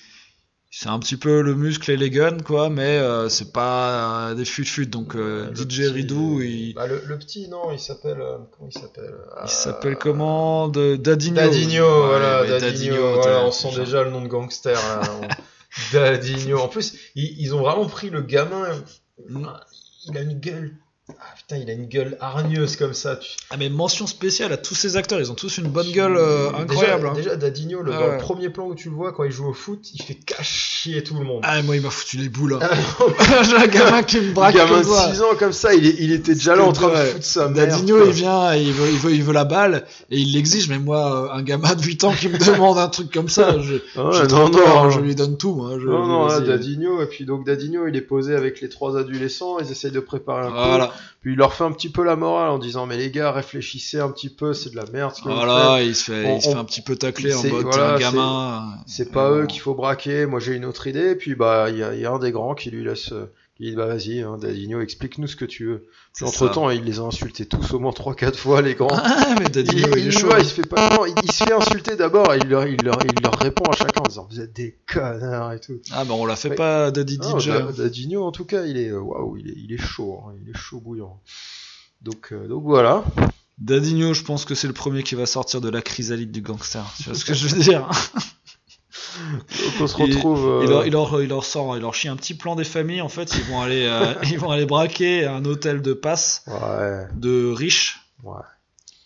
c'est 0.75 0.89
un 0.89 0.99
petit 0.99 1.19
peu 1.19 1.43
le 1.43 1.55
muscle 1.55 1.91
et 1.91 1.99
les 1.99 2.09
guns 2.09 2.39
quoi, 2.39 2.71
mais 2.71 2.97
euh, 2.97 3.29
c'est 3.29 3.53
pas 3.53 4.31
euh, 4.31 4.35
des 4.35 4.47
fut-fut. 4.47 4.87
Donc 4.87 5.15
euh, 5.15 5.55
DJ 5.55 5.81
Ridou, 5.93 6.41
il, 6.41 6.73
bah, 6.73 6.87
le, 6.87 7.03
le 7.05 7.19
petit, 7.19 7.47
non, 7.49 7.71
il 7.73 7.79
s'appelle. 7.79 8.17
comment 8.57 8.71
il 8.75 8.81
s'appelle 8.81 9.15
il 9.45 9.51
s'appelle 9.51 9.97
comment? 9.99 10.69
De 10.69 10.97
Dadinho. 10.97 11.37
Dadinho, 11.37 11.85
Ouais, 11.85 12.07
voilà, 12.07 12.59
Dadinho, 12.59 13.15
voilà, 13.21 13.45
on 13.45 13.53
sent 13.53 13.77
déjà 13.77 14.03
le 14.03 14.11
nom 14.11 14.23
de 14.23 14.29
gangster. 14.29 14.73
Là, 14.73 15.03
Dadinho. 15.93 16.59
En 16.59 16.69
plus, 16.69 16.99
ils, 17.15 17.55
ont 17.55 17.61
vraiment 17.61 17.87
pris 17.87 18.11
le 18.11 18.23
gamin. 18.23 18.67
Il 19.29 20.17
a 20.17 20.23
une 20.23 20.39
gueule. 20.39 20.77
Ah 21.09 21.15
putain, 21.37 21.57
il 21.57 21.69
a 21.69 21.73
une 21.73 21.87
gueule 21.87 22.17
hargneuse 22.21 22.77
comme 22.77 22.95
ça. 22.95 23.17
tu- 23.17 23.31
Ah 23.51 23.57
mais 23.59 23.69
mention 23.69 24.07
spéciale 24.07 24.53
à 24.53 24.57
tous 24.57 24.77
ces 24.77 24.97
acteurs, 24.97 25.19
ils 25.19 25.33
ont 25.33 25.35
tous 25.35 25.59
une 25.59 25.67
bonne 25.67 25.91
gueule 25.91 26.17
euh, 26.17 26.47
Déjà- 26.51 26.59
incroyable. 26.63 27.07
hein. 27.09 27.13
Déjà, 27.17 27.35
Dadinho, 27.35 27.83
le, 27.83 27.93
Ah 27.93 27.99
dans 27.99 28.07
ouais. 28.07 28.13
le 28.13 28.19
premier 28.19 28.51
plan 28.51 28.67
où 28.69 28.75
tu 28.77 28.89
le 28.89 28.95
vois 28.95 29.13
quand 29.13 29.25
il 29.25 29.33
joue 29.33 29.49
au 29.49 29.53
foot, 29.53 29.81
il 29.95 30.01
fait 30.01 30.15
cachier 30.15 31.03
tout 31.03 31.15
le 31.19 31.25
monde. 31.25 31.41
Ah 31.43 31.61
moi 31.63 31.75
il 31.75 31.83
m'a 31.83 31.91
foutu 31.91 32.19
les 32.19 32.29
boules. 32.29 32.55
hein. 32.55 32.61
Ah, 32.63 33.43
J'ai 33.43 33.57
un 33.57 33.67
gamin 33.67 34.05
qui 34.05 34.21
me 34.21 34.33
braque 34.33 34.55
gamin 34.55 34.81
comme 34.81 34.95
ça. 34.95 35.09
de 35.09 35.15
6 35.15 35.23
ans 35.23 35.35
comme 35.37 35.53
ça, 35.53 35.75
il, 35.75 35.87
est- 35.87 35.97
il 35.99 36.13
était 36.13 36.35
déjà 36.35 36.55
là 36.55 36.63
en 36.63 36.73
train 36.73 36.89
de 36.91 36.95
foutre 37.07 37.25
sa 37.25 37.49
mère. 37.49 37.67
Dadinho, 37.67 37.97
quoi. 37.97 38.07
il 38.07 38.13
vient, 38.13 38.55
il 38.55 38.73
veut, 38.73 38.89
il 38.89 38.99
veut, 38.99 39.13
il 39.13 39.23
veut 39.25 39.33
la 39.33 39.45
balle 39.45 39.85
et 40.09 40.19
il 40.21 40.33
l'exige. 40.35 40.69
Mais 40.69 40.79
moi, 40.79 41.31
euh, 41.33 41.37
un 41.37 41.43
gamin 41.43 41.75
de 41.75 41.83
8 41.83 42.05
ans 42.05 42.13
qui 42.13 42.29
me 42.29 42.39
demande 42.39 42.79
un 42.79 42.89
truc 42.89 43.13
comme 43.13 43.29
ça, 43.29 43.59
je, 43.59 43.75
Ah 43.97 44.05
ouais, 44.07 44.13
j'ai 44.15 44.21
non, 44.23 44.27
trop 44.29 44.49
non, 44.51 44.51
peur, 44.51 44.85
non. 44.85 44.91
je 44.91 45.01
lui 45.01 45.17
donne 45.17 45.37
tout. 45.37 45.57
Moi, 45.57 45.79
je, 45.81 45.87
Non, 45.87 46.07
non, 46.07 46.27
là, 46.29 46.39
vas-y. 46.39 46.47
Dadinho, 46.47 47.03
et 47.03 47.07
puis 47.07 47.25
donc 47.25 47.45
Dadinho, 47.45 47.89
il 47.89 47.97
est 47.97 48.01
posé 48.03 48.37
avec 48.37 48.61
les 48.61 48.69
trois 48.69 48.97
adolescents, 48.97 49.59
ils 49.59 49.69
essayent 49.73 49.91
de 49.91 49.99
préparer 50.01 50.47
un 50.47 50.51
coup, 50.51 50.55
Voilà, 50.69 50.93
puis 51.21 51.33
il 51.33 51.39
leur 51.39 51.55
fait 51.55 51.65
un 51.65 51.73
petit 51.73 51.89
peu 51.91 52.03
la 52.05 52.17
morale 52.17 52.51
en 52.51 52.59
disant, 52.59 52.87
mais 52.87 52.97
les 52.97 53.11
gars, 53.11 53.31
réfléchissez 53.33 54.01
un 54.01 54.11
petit 54.11 54.29
peu, 54.29 54.55
c'est 54.55 54.71
de 54.71 54.77
la 54.77 54.85
merde 54.93 55.15
ce 55.15 55.23
que 55.23 55.29
vous 55.29 55.35
voilà, 55.35 55.83
il 55.83 55.95
se 55.95 56.11
fait, 56.11 56.25
On- 56.27 56.37
il 56.37 56.43
se 56.43 56.49
fait 56.51 56.55
un 56.57 56.65
petit 56.65 56.83
peu 56.83 56.97
tacler 56.97 57.33
en 57.35 57.43
mode 57.51 57.63
voilà, 57.65 57.95
un 57.95 57.99
gamin. 57.99 58.75
C'est 58.87 59.11
pas 59.13 59.31
Euh, 59.31 59.43
eux 59.43 59.47
qu'il 59.47 59.61
faut 59.61 59.75
braquer, 59.75 60.27
moi 60.27 60.41
j'ai 60.41 60.55
une 60.55 60.65
autre 60.65 60.87
idée, 60.87 61.15
puis 61.15 61.35
bah, 61.35 61.67
il 61.71 61.77
y 61.77 62.01
y 62.01 62.06
a 62.06 62.11
un 62.11 62.19
des 62.19 62.32
grands 62.32 62.55
qui 62.55 62.71
lui 62.71 62.85
laisse, 62.85 63.13
qui 63.56 63.65
dit, 63.65 63.77
bah 63.77 63.87
vas-y, 63.87 64.21
hein, 64.23 64.39
Dadinho, 64.41 64.81
explique-nous 64.81 65.27
ce 65.27 65.37
que 65.37 65.44
tu 65.44 65.67
veux. 65.67 65.87
Entre 66.23 66.49
temps, 66.51 66.71
il 66.71 66.85
les 66.85 66.99
a 67.01 67.03
insultés 67.03 67.44
tous 67.47 67.73
au 67.75 67.79
moins 67.79 67.91
3-4 67.93 68.35
fois, 68.37 68.63
les 68.63 68.75
grands. 68.75 68.89
Ah, 68.97 69.35
mais 69.39 69.47
Il, 69.47 69.51
Dadinho, 69.53 69.89
il, 69.97 69.99
il 69.99 70.06
est 70.06 70.09
y 70.09 70.13
chaud. 70.13 70.29
va, 70.29 70.39
il 70.41 70.44
se 70.47 70.55
fait 70.55 70.67
pas, 70.67 70.97
non, 70.97 71.05
il, 71.06 71.15
il 71.23 71.31
se 71.32 71.44
fait 71.44 71.53
insulter 71.53 71.97
d'abord, 71.97 72.32
et 72.35 72.39
il 72.39 72.49
leur, 72.49 72.67
il, 72.67 72.81
leur, 72.82 72.99
il 73.05 73.23
leur 73.23 73.39
répond 73.39 73.65
à 73.71 73.77
chacun 73.77 74.01
en 74.03 74.09
disant, 74.09 74.27
vous 74.31 74.41
êtes 74.41 74.55
des 74.55 74.79
connards 74.91 75.53
et 75.53 75.61
tout. 75.61 75.81
Ah, 75.93 76.05
mais 76.05 76.13
on 76.13 76.25
l'a 76.25 76.37
fait 76.37 76.49
Ouais. 76.51 76.55
pas, 76.56 76.91
Daddy 76.91 77.19
Ah, 77.23 77.39
DJ. 77.39 77.49
Da- 77.49 77.73
Dadinho, 77.73 78.25
en 78.25 78.32
tout 78.32 78.44
cas, 78.47 78.65
il 78.65 78.77
est, 78.79 78.89
euh, 78.89 79.01
waouh, 79.01 79.37
il 79.37 79.49
est, 79.51 79.55
il 79.56 79.73
est 79.73 79.79
chaud, 79.82 80.21
hein, 80.27 80.32
il 80.43 80.49
est 80.51 80.56
chaud 80.56 80.81
bouillant. 80.81 81.21
Donc, 82.01 82.29
euh, 82.32 82.49
donc 82.49 82.65
voilà. 82.65 83.05
Dadinho, 83.59 84.13
je 84.15 84.25
pense 84.25 84.44
que 84.44 84.55
c'est 84.55 84.67
le 84.67 84.73
premier 84.73 85.03
qui 85.03 85.15
va 85.15 85.27
sortir 85.27 85.61
de 85.61 85.69
la 85.69 85.82
chrysalide 85.82 86.32
du 86.32 86.41
gangster. 86.41 86.85
Tu 86.97 87.05
vois 87.05 87.15
ce 87.15 87.25
que 87.25 87.35
je 87.35 87.47
veux 87.49 87.63
dire 87.63 87.82
Donc 87.82 88.23
on 89.81 89.87
se 89.87 89.97
Il- 90.03 90.15
retrouve. 90.15 90.49
euh, 90.49 90.61
il, 90.65 90.69
leur, 90.71 90.87
il, 90.87 90.93
leur, 90.93 91.23
il 91.23 91.29
leur 91.29 91.45
sort, 91.45 91.77
il 91.77 91.81
leur 91.83 91.95
chie 91.95 92.09
un 92.09 92.17
petit 92.17 92.35
plan 92.35 92.55
des 92.57 92.65
familles. 92.65 93.01
En 93.03 93.09
fait, 93.09 93.33
ils 93.37 93.45
vont 93.45 93.61
aller, 93.61 93.85
euh, 93.87 94.15
ils 94.31 94.39
vont 94.39 94.51
aller 94.51 94.67
braquer 94.67 95.27
un 95.27 95.45
hôtel 95.45 95.83
de 95.83 95.93
passe 95.93 96.45
Ouais, 96.47 97.07
de 97.15 97.53
riches. 97.53 98.01
ouais. 98.25 98.35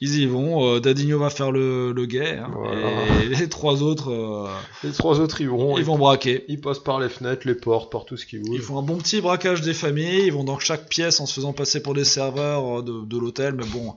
Ils 0.03 0.19
y 0.19 0.27
vont. 0.27 0.75
euh, 0.75 0.79
Dadinho 0.79 1.19
va 1.19 1.31
faire 1.31 1.51
le, 1.51 1.91
le 1.93 2.05
gay. 2.05 2.37
hein, 2.37 2.51
Voilà. 2.55 2.91
Et 3.25 3.29
les 3.29 3.49
trois 3.49 3.83
autres, 3.83 4.13
euh, 4.13 4.47
Les 4.85 4.93
trois 4.93 5.21
autres, 5.21 5.41
ils 5.41 5.49
vont. 5.49 5.79
ils 5.79 5.85
vont 5.85 5.97
braquer. 5.97 6.45
Ils 6.49 6.61
passent 6.61 6.81
par 6.81 7.01
les 7.01 7.09
fenêtres, 7.09 7.47
les 7.49 7.55
portes, 7.55 7.91
par 7.91 8.05
tout 8.05 8.19
ce 8.19 8.27
qui 8.27 8.37
bouge. 8.39 8.51
Ils 8.57 8.61
font 8.61 8.79
un 8.79 8.83
bon 8.83 8.99
petit 8.99 9.23
braquage 9.23 9.63
des 9.63 9.73
familles. 9.73 10.25
Ils 10.27 10.33
vont 10.35 10.45
dans 10.45 10.59
chaque 10.59 10.87
pièce 10.91 11.19
en 11.19 11.25
se 11.25 11.33
faisant 11.33 11.55
passer 11.55 11.83
pour 11.83 11.95
des 11.95 12.05
serveurs 12.05 12.81
euh, 12.81 12.83
de, 12.83 13.07
de 13.07 13.19
l'hôtel. 13.19 13.55
Mais 13.55 13.65
bon, 13.65 13.95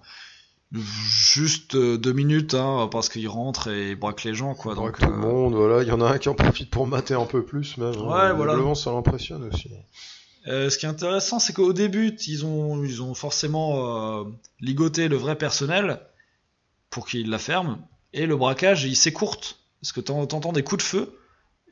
juste 0.71 1.75
euh, 1.75 1.97
deux 1.97 2.13
minutes, 2.13 2.53
hein, 2.53 2.87
parce 2.91 3.09
qu'ils 3.09 3.27
rentrent 3.27 3.69
et 3.69 3.91
ils 3.91 3.95
braquent 3.95 4.23
les 4.23 4.33
gens, 4.35 4.53
quoi. 4.53 4.75
Tout 4.75 5.05
le 5.05 5.13
euh, 5.13 5.17
monde, 5.17 5.55
voilà. 5.55 5.81
Il 5.83 5.87
y 5.89 5.91
en 5.91 6.01
a 6.01 6.09
un 6.11 6.17
qui 6.17 6.29
en 6.29 6.35
profite 6.35 6.69
pour 6.69 6.85
mater 6.87 7.15
un 7.15 7.25
peu 7.25 7.43
plus, 7.43 7.77
même. 7.77 7.93
hein. 7.95 8.01
Ouais, 8.01 8.33
voilà. 8.33 8.53
Visiblement, 8.53 8.75
ça 8.75 8.91
l'impressionne 8.91 9.43
aussi. 9.51 9.69
Euh, 10.47 10.69
ce 10.69 10.77
qui 10.77 10.85
est 10.85 10.89
intéressant, 10.89 11.39
c'est 11.39 11.53
qu'au 11.53 11.73
début, 11.73 12.15
ils 12.27 12.45
ont, 12.45 12.83
ils 12.83 13.01
ont 13.01 13.13
forcément 13.13 14.19
euh, 14.21 14.23
ligoté 14.61 15.07
le 15.07 15.17
vrai 15.17 15.35
personnel 15.35 15.99
pour 16.89 17.07
qu'il 17.07 17.29
la 17.29 17.39
ferme. 17.39 17.79
Et 18.13 18.25
le 18.25 18.35
braquage, 18.37 18.85
il 18.85 18.95
s'écourte. 18.95 19.57
Parce 19.81 19.91
que 19.91 20.01
t'en- 20.01 20.25
t'entends 20.27 20.51
des 20.53 20.63
coups 20.63 20.83
de 20.83 20.87
feu. 20.87 21.13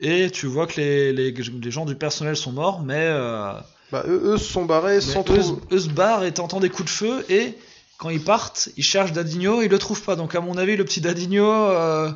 Et 0.00 0.30
tu 0.30 0.46
vois 0.46 0.66
que 0.66 0.80
les, 0.80 1.12
les, 1.12 1.32
les 1.32 1.70
gens 1.70 1.84
du 1.86 1.94
personnel 1.96 2.36
sont 2.36 2.52
morts, 2.52 2.82
mais, 2.82 2.94
euh, 3.08 3.52
Bah, 3.90 4.04
eux, 4.06 4.36
se 4.38 4.44
sont 4.44 4.64
barrés 4.64 5.00
sans 5.00 5.20
eux, 5.20 5.24
trop. 5.24 5.60
eux 5.72 5.80
se 5.80 5.88
barrent 5.88 6.24
et 6.24 6.32
t'entends 6.32 6.60
des 6.60 6.70
coups 6.70 6.84
de 6.84 6.90
feu. 6.90 7.24
Et 7.30 7.54
quand 7.98 8.10
ils 8.10 8.22
partent, 8.22 8.68
ils 8.76 8.84
cherchent 8.84 9.12
Dadigno, 9.12 9.60
ils 9.60 9.68
le 9.68 9.76
trouvent 9.78 10.02
pas. 10.02 10.14
Donc 10.14 10.34
à 10.36 10.40
mon 10.40 10.56
avis, 10.56 10.76
le 10.76 10.84
petit 10.84 11.00
Dadigno, 11.00 11.44
euh, 11.50 12.08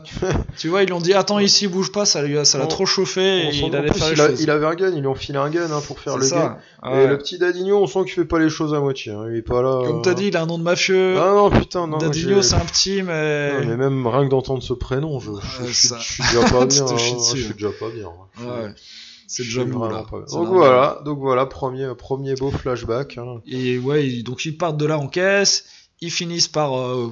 tu 0.57 0.69
vois, 0.69 0.83
ils 0.83 0.87
lui 0.87 0.93
ont 0.93 1.01
dit 1.01 1.13
attends 1.13 1.41
ici, 1.41 1.67
bouge 1.67 1.91
pas, 1.91 2.05
ça 2.07 2.23
l'a 2.23 2.67
trop 2.69 2.87
chauffé 2.87 3.49
et 3.49 3.51
il 3.55 3.65
en 3.65 3.73
allait 3.73 3.91
plus, 3.91 3.99
faire 3.99 4.09
les 4.11 4.15
il, 4.15 4.21
a- 4.21 4.31
il 4.43 4.51
avait 4.51 4.67
un 4.67 4.75
gun, 4.77 4.91
ils 4.95 5.01
lui 5.01 5.07
ont 5.09 5.17
filé 5.17 5.39
un 5.39 5.51
gun 5.51 5.71
hein, 5.73 5.81
pour 5.87 5.99
faire 5.99 6.17
le 6.17 6.25
ça. 6.25 6.59
gun. 6.83 6.91
Ouais. 6.93 7.05
Et 7.05 7.07
le 7.09 7.19
petit 7.19 7.37
Dadigno, 7.39 7.79
on 7.83 7.87
sent 7.89 8.01
qu'il 8.05 8.13
fait 8.13 8.25
pas 8.25 8.39
les 8.39 8.49
choses 8.49 8.75
à 8.75 8.81
moitié. 8.81 9.11
hein. 9.13 9.25
Il 9.29 9.37
est 9.39 9.43
pas 9.43 9.61
là. 9.61 9.83
Comme 9.85 10.03
t'as 10.03 10.15
dit, 10.15 10.27
il 10.29 10.37
a 10.37 10.43
un 10.43 10.47
nom 10.47 10.59
de 10.59 10.63
mafieux. 10.63 11.17
Ah 11.21 11.33
non, 11.35 11.51
putain, 11.51 11.87
non. 11.89 11.99
Dadigno, 11.99 12.43
c'est 12.43 12.55
un 12.55 12.61
petit, 12.61 13.03
mais. 13.03 13.65
Mais 13.67 13.77
même 13.77 14.07
rien 14.07 14.25
que 14.25 14.31
d'entendre 14.31 14.63
ce 14.63 14.73
prénom, 14.75 15.19
je, 15.19 15.27
je, 15.27 15.63
Ouais, 15.63 15.69
je 15.69 15.73
suis- 15.73 15.89
ça- 15.89 15.99
je 16.01 16.13
suis 16.13 16.23
déjà 16.23 16.49
pas 16.49 16.65
bien. 16.67 16.85
hein. 16.85 16.97
Je 17.35 17.41
suis 17.43 17.55
déjà 17.55 17.71
pas 17.71 17.89
bien. 17.91 18.09
C'est 19.33 19.43
déjà 19.45 19.63
là. 19.89 20.05
Donc 20.37 20.47
voilà, 20.55 21.01
donc 21.05 21.19
voilà, 21.19 21.47
premier, 21.47 21.95
premier 21.97 22.35
beau 22.35 22.51
flashback. 22.51 23.19
hein. 23.19 23.41
Et 23.47 23.79
ouais, 23.79 24.23
donc 24.23 24.45
ils 24.45 24.57
partent 24.57 24.77
de 24.77 24.87
là 24.87 24.99
en 24.99 25.09
caisse, 25.09 25.65
ils 26.01 26.11
finissent 26.11 26.49
par 26.49 26.77
euh, 26.79 27.11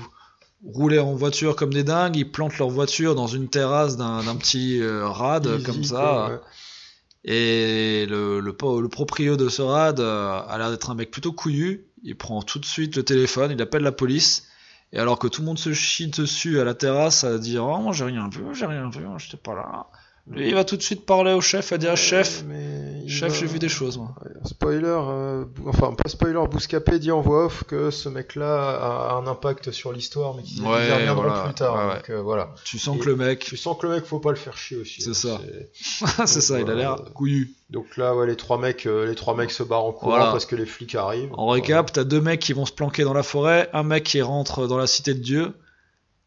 rouler 0.64 0.98
en 0.98 1.14
voiture 1.14 1.56
comme 1.56 1.72
des 1.72 1.84
dingues, 1.84 2.16
ils 2.16 2.30
plantent 2.30 2.58
leur 2.58 2.68
voiture 2.70 3.14
dans 3.14 3.26
une 3.26 3.48
terrasse 3.48 3.96
d'un 3.96 4.22
d'un 4.22 4.36
petit 4.36 4.80
euh, 4.80 5.06
rad 5.08 5.46
Easy, 5.46 5.62
comme 5.64 5.84
ça. 5.84 6.28
ouais. 6.30 6.38
Et 7.24 8.06
le, 8.08 8.40
le, 8.40 8.54
le 8.80 8.88
proprio 8.88 9.36
de 9.36 9.48
ce 9.48 9.60
rad 9.62 10.00
euh, 10.00 10.40
a 10.48 10.56
l'air 10.58 10.70
d'être 10.70 10.90
un 10.90 10.94
mec 10.94 11.10
plutôt 11.10 11.32
couillu. 11.32 11.86
Il 12.02 12.16
prend 12.16 12.40
tout 12.42 12.58
de 12.58 12.64
suite 12.64 12.96
le 12.96 13.02
téléphone, 13.02 13.50
il 13.52 13.60
appelle 13.60 13.82
la 13.82 13.92
police. 13.92 14.46
Et 14.92 14.98
alors 14.98 15.18
que 15.18 15.28
tout 15.28 15.42
le 15.42 15.46
monde 15.46 15.58
se 15.58 15.72
chie 15.72 16.08
dessus 16.08 16.58
à 16.60 16.64
la 16.64 16.74
terrasse 16.74 17.22
à 17.24 17.38
dire 17.38 17.64
Oh, 17.66 17.78
moi 17.78 17.92
j'ai 17.92 18.04
rien 18.06 18.28
vu, 18.30 18.42
j'ai 18.54 18.66
rien 18.66 18.88
vu, 18.90 19.04
j'étais 19.18 19.36
pas 19.36 19.54
là. 19.54 19.86
Lui, 20.26 20.48
il 20.48 20.54
va 20.54 20.64
tout 20.64 20.76
de 20.76 20.82
suite 20.82 21.06
parler 21.06 21.32
au 21.32 21.40
chef, 21.40 21.72
à 21.72 21.78
dire 21.78 21.96
Chef, 21.96 22.44
Mais 22.46 23.08
chef, 23.08 23.30
va- 23.32 23.34
j'ai 23.38 23.46
vu 23.46 23.58
des 23.58 23.68
choses, 23.68 23.98
moi. 23.98 24.14
Spoiler, 24.44 24.82
euh, 24.86 25.44
enfin 25.66 25.92
pas 25.94 26.08
spoiler, 26.08 26.40
Bouscapé 26.48 26.98
dit 27.00 27.10
en 27.10 27.20
voix 27.20 27.46
off 27.46 27.64
que 27.64 27.90
ce 27.90 28.08
mec-là 28.08 28.70
a 28.78 29.14
un 29.14 29.26
impact 29.26 29.72
sur 29.72 29.92
l'histoire, 29.92 30.34
mais 30.36 30.42
qu'ils 30.44 30.62
Ouais, 30.62 31.12
voilà, 31.14 31.42
plus 31.44 31.54
tard. 31.54 31.74
ouais, 31.74 31.88
ouais. 31.88 31.94
Donc 31.96 32.10
euh, 32.10 32.22
voilà. 32.22 32.54
Tu 32.64 32.78
sens 32.78 32.96
Et- 32.96 33.00
que 33.00 33.06
le 33.06 33.16
mec, 33.16 33.40
Tu 33.40 33.56
sens 33.56 33.76
que 33.76 33.86
le 33.88 33.94
mec, 33.94 34.04
faut 34.04 34.20
pas 34.20 34.30
le 34.30 34.36
faire 34.36 34.56
chier 34.56 34.76
aussi. 34.76 35.02
C'est 35.02 35.14
ça. 35.14 35.40
C'est- 36.26 36.26
ça, 36.40 36.60
il 36.60 36.70
a 36.70 36.74
l'air 36.74 36.96
Voilà. 36.96 37.10
couillu. 37.12 37.52
Donc 37.70 37.96
là, 37.96 38.14
ouais, 38.14 38.26
les 38.26 38.36
trois 38.36 38.58
mecs, 38.58 38.86
euh, 38.86 39.06
les 39.06 39.14
trois 39.16 39.34
mecs 39.36 39.50
se 39.50 39.62
barrent 39.64 39.84
en 39.86 39.92
courant 39.92 40.10
Voilà. 40.12 40.30
parce 40.30 40.46
que 40.46 40.54
les 40.54 40.66
flics 40.66 40.94
arrivent. 40.94 41.30
En 41.32 41.48
récap, 41.48 41.90
t'as 41.92 42.04
deux 42.04 42.20
mecs 42.20 42.40
qui 42.40 42.52
vont 42.52 42.66
se 42.66 42.72
planquer 42.72 43.02
dans 43.02 43.14
la 43.14 43.22
forêt, 43.24 43.68
un 43.72 43.82
mec 43.82 44.04
qui 44.04 44.22
rentre 44.22 44.66
dans 44.68 44.78
la 44.78 44.86
cité 44.86 45.12
de 45.14 45.20
Dieu, 45.20 45.52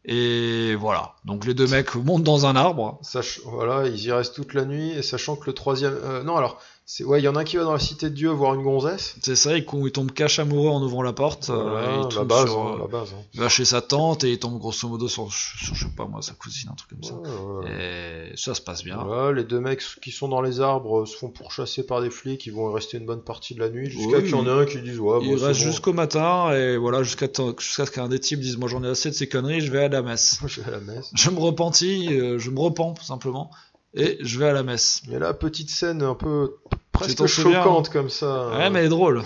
et 0.04 0.74
voilà. 0.74 1.14
Donc 1.24 1.46
les 1.46 1.54
deux 1.54 1.66
mecs 1.66 1.94
montent 1.94 2.22
dans 2.24 2.46
un 2.46 2.56
arbre. 2.56 2.98
Sach- 3.02 3.40
voilà, 3.44 3.86
ils 3.88 4.02
y 4.04 4.12
restent 4.12 4.34
toute 4.34 4.54
la 4.54 4.64
nuit 4.64 4.90
et 4.90 5.02
sachant 5.02 5.36
que 5.36 5.46
le 5.46 5.54
troisième, 5.54 5.94
euh, 6.02 6.22
non 6.22 6.36
alors, 6.36 6.60
ouais, 7.04 7.18
il 7.20 7.24
y 7.24 7.28
en 7.28 7.34
a 7.34 7.40
un 7.40 7.44
qui 7.44 7.56
va 7.56 7.64
dans 7.64 7.72
la 7.72 7.78
cité 7.78 8.10
de 8.10 8.14
Dieu 8.14 8.28
voir 8.28 8.54
une 8.54 8.62
gonzesse. 8.62 9.16
C'est 9.22 9.36
ça, 9.36 9.56
il, 9.56 9.64
il 9.84 9.90
tombe 9.92 10.12
cache 10.12 10.38
amoureux 10.38 10.68
en 10.68 10.82
ouvrant 10.82 11.02
la 11.02 11.14
porte. 11.14 11.48
Voilà, 11.48 11.94
il 11.94 12.00
la 12.02 12.04
tombe 12.08 12.28
base, 12.28 12.44
sur, 12.50 12.58
hein, 12.60 12.72
euh, 12.74 12.78
la 12.80 12.86
base. 12.86 13.08
hein. 13.14 13.22
il 13.32 13.40
va 13.40 13.48
chez 13.48 13.64
sa 13.64 13.80
tante 13.80 14.22
et 14.24 14.32
il 14.32 14.38
tombe 14.38 14.58
grosso 14.58 14.86
modo 14.88 15.08
sur, 15.08 15.32
sur, 15.32 15.74
je 15.74 15.84
sais 15.86 15.90
pas 15.96 16.04
moi, 16.06 16.20
sa 16.20 16.34
cousine, 16.34 16.68
un 16.70 16.74
truc 16.74 16.90
comme 16.90 17.02
ça. 17.02 17.14
Ouais, 17.14 17.64
ouais. 17.70 18.30
Et 18.32 18.36
ça 18.36 18.54
se 18.54 18.60
passe 18.60 18.84
bien. 18.84 19.02
Voilà, 19.02 19.32
les 19.32 19.44
deux 19.44 19.60
mecs 19.60 19.80
qui 20.02 20.10
sont 20.10 20.28
dans 20.28 20.42
les 20.42 20.60
arbres 20.60 21.06
se 21.06 21.16
font 21.16 21.30
pourchasser 21.30 21.86
par 21.86 22.02
des 22.02 22.10
flics, 22.10 22.44
ils 22.44 22.52
vont 22.52 22.70
y 22.70 22.74
rester 22.74 22.98
une 22.98 23.06
bonne 23.06 23.22
partie 23.22 23.54
de 23.54 23.60
la 23.60 23.70
nuit 23.70 23.88
jusqu'à 23.88 24.18
Oui, 24.18 24.22
qu'il 24.24 24.32
y 24.32 24.34
en 24.34 24.46
ait 24.46 24.62
un 24.62 24.66
qui 24.66 24.80
dise 24.82 25.00
ouais, 25.00 25.18
il 25.22 25.36
bon, 25.38 25.44
reste 25.46 25.60
bon. 25.60 25.66
jusqu'au 25.66 25.92
matin 25.94 26.52
et 26.52 26.76
voilà 26.76 27.02
jusqu'à 27.02 27.28
ce 27.34 27.90
qu'un 27.90 28.08
des 28.08 28.20
types 28.20 28.40
dise 28.40 28.58
moi 28.58 28.68
j'en 28.68 28.84
ai 28.84 28.88
assez 28.88 29.08
de 29.08 29.14
ces 29.14 29.28
conneries, 29.28 29.62
je 29.62 29.72
vais 29.72 29.84
à 29.84 29.88
la 29.88 30.02
messe. 30.02 30.38
Je 30.46 30.60
vais 30.60 30.68
à 30.68 30.70
la 30.72 30.80
messe. 30.80 31.10
Je 31.14 31.30
me 31.30 31.38
repentis, 31.38 32.08
euh, 32.12 32.38
je 32.38 32.50
me 32.50 32.60
repens 32.60 32.92
tout 32.92 33.04
simplement 33.04 33.50
et 33.96 34.18
je 34.20 34.38
vais 34.40 34.46
à 34.48 34.52
la 34.52 34.64
messe. 34.64 35.02
Mais 35.08 35.20
là, 35.20 35.32
petite 35.34 35.70
scène 35.70 36.02
un 36.02 36.16
peu 36.16 36.56
presque 36.94 37.26
choquante 37.26 37.90
comme 37.90 38.08
ça. 38.10 38.48
Ouais, 38.56 38.70
mais 38.70 38.78
elle 38.80 38.86
est 38.86 38.88
drôle. 38.88 39.22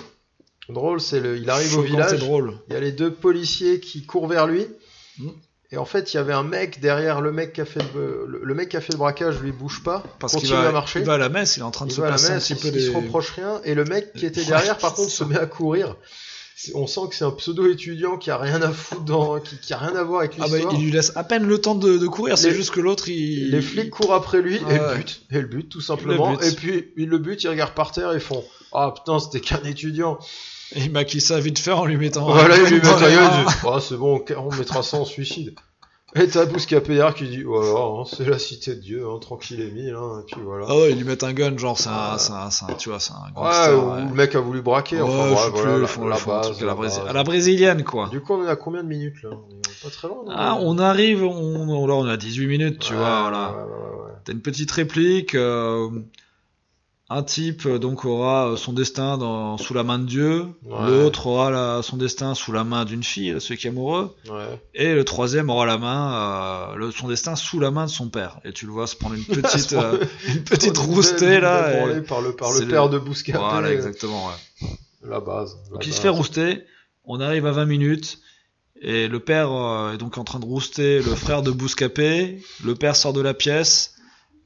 Drôle, 0.69 1.01
c'est 1.01 1.21
le, 1.21 1.37
il 1.39 1.49
arrive 1.49 1.79
au 1.79 1.83
village. 1.83 2.19
drôle. 2.19 2.59
Il 2.69 2.75
y 2.75 2.77
a 2.77 2.81
les 2.81 2.93
deux 2.93 3.13
policiers 3.13 3.81
qui 3.81 4.05
courent 4.05 4.27
vers 4.27 4.47
lui. 4.47 4.67
Mm. 5.19 5.29
Et 5.71 5.77
en 5.77 5.85
fait, 5.85 6.13
il 6.13 6.17
y 6.17 6.21
avait 6.21 6.33
un 6.33 6.43
mec 6.45 6.81
derrière 6.81 7.21
le 7.21 7.31
mec 7.31 7.53
qui 7.53 7.61
a 7.61 7.65
fait 7.67 7.81
le, 7.95 8.41
le- 8.43 8.55
mec 8.55 8.71
qui 8.71 8.77
a 8.79 8.81
fait 8.81 8.93
le 8.95 8.99
braquage, 8.99 9.39
lui 9.41 9.53
bouge 9.53 9.83
pas, 9.83 10.03
Parce 10.19 10.33
qu'il 10.33 10.43
continue 10.49 10.63
va, 10.63 10.69
à 10.69 10.73
marcher. 10.73 11.01
il 11.01 11.05
va 11.05 11.15
à 11.15 11.19
la 11.19 11.29
messe, 11.29 11.57
il 11.57 11.61
est 11.61 11.63
en 11.63 11.71
train 11.71 11.85
de 11.85 11.91
Il 11.91 11.95
se 11.95 12.01
va 12.01 12.07
à 12.07 12.11
la 12.11 12.17
passer 12.17 12.31
un 12.31 12.35
messe, 12.37 12.49
petit 12.49 12.55
il, 12.55 12.61
peu 12.61 12.69
il 12.69 12.73
des... 12.73 12.81
se 12.91 12.97
reproche 12.97 13.31
rien. 13.33 13.61
Et 13.65 13.75
le 13.75 13.85
mec 13.85 14.13
qui 14.15 14.25
était 14.25 14.45
derrière, 14.45 14.79
par 14.79 14.95
contre, 14.95 15.11
se 15.11 15.25
met 15.25 15.39
à 15.39 15.45
courir. 15.47 15.97
On 16.75 16.87
sent 16.87 17.01
que 17.09 17.15
c'est 17.15 17.25
un 17.25 17.31
pseudo 17.31 17.71
étudiant 17.71 18.17
qui 18.17 18.31
a 18.31 18.37
rien 18.37 18.61
à 18.63 18.71
foutre 18.73 19.03
dans, 19.03 19.39
qui, 19.39 19.59
qui 19.59 19.73
a 19.73 19.79
rien 19.79 19.95
à 19.95 20.03
voir 20.03 20.21
avec 20.21 20.33
Ah 20.39 20.47
bah, 20.49 20.57
l'histoire. 20.57 20.75
il 20.75 20.85
lui 20.85 20.91
laisse 20.91 21.13
à 21.17 21.23
peine 21.23 21.47
le 21.47 21.61
temps 21.61 21.75
de, 21.77 21.99
de 21.99 22.07
courir, 22.09 22.37
c'est 22.37 22.53
juste 22.53 22.71
que 22.71 22.81
l'autre 22.81 23.09
il... 23.09 23.51
Les 23.51 23.63
flics 23.63 23.91
courent 23.91 24.15
après 24.15 24.43
lui 24.43 24.61
Ah 24.67 24.73
et 24.73 24.79
le 24.79 24.95
butent. 24.97 25.23
Et 25.31 25.41
le 25.41 25.47
butent, 25.47 25.69
tout 25.69 25.81
simplement. 25.81 26.39
Et 26.41 26.53
puis, 26.53 26.93
ils 26.97 27.09
le 27.09 27.19
butent, 27.19 27.45
ils 27.45 27.49
regardent 27.49 27.75
par 27.75 27.93
terre 27.93 28.13
et 28.13 28.21
font 28.21 28.45
Ah 28.73 28.93
putain, 28.95 29.19
c'était 29.21 29.41
qu'un 29.41 29.63
étudiant. 29.65 30.19
Et 30.75 30.83
il 30.85 30.91
maquille 30.91 31.21
ça 31.21 31.39
vite 31.41 31.59
fait 31.59 31.73
en 31.73 31.85
lui 31.85 31.97
mettant... 31.97 32.25
Voilà, 32.31 32.57
il 32.59 32.65
lui 32.65 32.81
met 32.81 32.89
un 32.89 33.43
il 33.43 33.47
Ah, 33.67 33.79
c'est 33.81 33.97
bon, 33.97 34.23
on 34.37 34.55
mettra 34.57 34.83
ça 34.83 34.97
en 34.99 35.05
suicide. 35.05 35.55
Et 36.15 36.27
t'as 36.27 36.47
Bouscapé 36.47 36.95
derrière 36.95 37.15
qui 37.15 37.29
dit 37.29 37.43
Voilà, 37.43 37.69
hein, 37.79 38.05
c'est 38.11 38.25
la 38.27 38.39
cité 38.39 38.75
de 38.75 38.81
Dieu, 38.81 39.05
hein, 39.07 39.19
tranquille 39.21 39.61
et 39.61 39.71
mille, 39.71 39.95
hein, 39.95 40.21
et 40.23 40.25
puis 40.33 40.41
voilà. 40.43 40.65
Ah 40.69 40.75
ouais, 40.77 40.93
ils 40.93 40.97
lui 40.97 41.05
mettent 41.05 41.23
un 41.23 41.35
gun, 41.35 41.57
genre 41.59 41.77
c'est 41.79 41.91
un, 41.91 42.17
c'est 42.17 42.33
un, 42.33 42.49
c'est 42.51 42.65
un- 42.65 42.75
tu 42.77 42.89
vois, 42.89 42.99
c'est 42.99 43.13
un 43.13 43.27
Ouais, 43.41 43.45
gangster. 43.45 43.85
ou 43.87 43.93
ouais. 43.93 44.01
le 44.05 44.15
mec 44.15 44.35
a 44.35 44.41
voulu 44.41 44.63
braquer, 44.63 45.03
enfin 45.03 45.13
Ouais, 45.25 45.29
je 45.29 45.35
bref, 45.35 45.45
sais 45.45 45.51
voilà, 45.51 45.63
plus, 45.63 45.71
la, 45.73 45.79
ils 45.83 45.87
font, 45.87 46.07
la 46.09 46.17
font 46.17 46.31
base, 46.31 46.47
truc 46.47 46.57
à 46.57 46.61
la, 46.63 46.67
la 46.69 46.75
Brésil- 46.75 47.01
base. 47.03 47.11
à 47.11 47.13
la 47.13 47.25
brésilienne, 47.25 47.85
quoi. 47.85 48.09
Du 48.09 48.21
coup, 48.23 48.33
on 48.33 48.45
est 48.47 48.49
à 48.49 48.57
combien 48.57 48.83
de 48.83 48.89
minutes 48.89 49.23
là? 49.23 49.31
On 49.33 49.59
est 49.59 49.83
pas 49.83 49.91
très 49.91 50.09
loin, 50.09 50.17
non? 50.25 50.33
Ah, 50.35 50.57
on 50.63 50.79
arrive, 50.79 51.25
on, 51.25 51.87
là 51.87 51.95
on 51.95 52.07
a 52.07 52.17
18 52.17 52.47
minutes, 52.47 52.79
tu 52.79 52.95
Ouais, 52.95 52.99
vois, 53.01 53.21
voilà. 53.23 53.51
ouais, 53.51 53.57
ouais, 53.57 53.63
ouais, 53.63 54.05
ouais. 54.07 54.13
T'as 54.25 54.33
une 54.33 54.41
petite 54.41 54.71
réplique, 54.71 55.35
euh, 55.35 55.91
un 57.11 57.23
type 57.23 57.65
euh, 57.65 57.79
donc 57.79 58.05
aura 58.05 58.51
euh, 58.51 58.57
son 58.57 58.73
destin 58.75 59.17
dans, 59.17 59.57
sous 59.57 59.73
la 59.73 59.83
main 59.83 59.99
de 59.99 60.05
Dieu, 60.05 60.45
Ouais. 60.65 60.87
l'autre 60.91 61.27
aura 61.27 61.51
la- 61.51 61.81
son 61.83 61.97
destin 61.97 62.35
sous 62.35 62.53
la 62.53 62.65
main 62.65 62.85
d'une 62.85 63.03
fille, 63.03 63.35
celui 63.41 63.57
qui 63.59 63.67
est 63.67 63.71
amoureux, 63.71 64.15
Ouais. 64.31 64.61
et 64.75 64.95
le 64.95 65.05
troisième 65.05 65.49
aura 65.49 65.65
la 65.65 65.79
main, 65.79 66.73
euh, 66.73 66.77
le, 66.77 66.91
son 66.91 67.09
destin 67.09 67.35
sous 67.35 67.61
la 67.61 67.71
main 67.71 67.87
de 67.87 67.91
son 67.91 68.09
père. 68.11 68.39
Et 68.45 68.53
tu 68.53 68.67
le 68.67 68.73
vois 68.73 68.87
se 68.87 68.95
prendre 68.97 69.15
une 69.15 69.25
petite, 69.25 69.73
euh, 69.73 69.99
une 70.29 70.45
petite 70.45 70.77
roustée 70.77 71.41
là. 71.41 71.71
et- 71.97 72.03
par 72.03 72.21
le, 72.21 72.37
par 72.37 72.53
le 72.53 72.61
le- 72.61 72.69
père 72.69 72.89
de 72.91 72.99
Bouscapé. 72.99 73.39
Voilà, 73.39 73.73
exactement. 73.73 74.27
Ouais. 74.27 74.69
La 75.09 75.21
base. 75.21 75.57
la 75.71 75.75
Donc 75.75 75.87
il 75.87 75.95
se 75.95 76.01
fait 76.03 76.09
rouster, 76.11 76.65
on 77.05 77.21
arrive 77.21 77.47
à 77.47 77.53
20 77.53 77.65
minutes, 77.65 78.19
et 78.83 79.09
le 79.09 79.19
père 79.21 79.51
euh, 79.51 79.95
est 79.95 79.97
donc 79.99 80.19
en 80.19 80.25
train 80.25 80.41
de 80.41 80.45
rouster 80.45 80.99
le 80.99 81.15
frère 81.15 81.41
de 81.43 81.51
Bouscapé, 81.53 82.43
le 82.65 82.75
père 82.75 82.97
sort 82.97 83.15
de 83.15 83.23
la 83.23 83.33
pièce, 83.33 83.95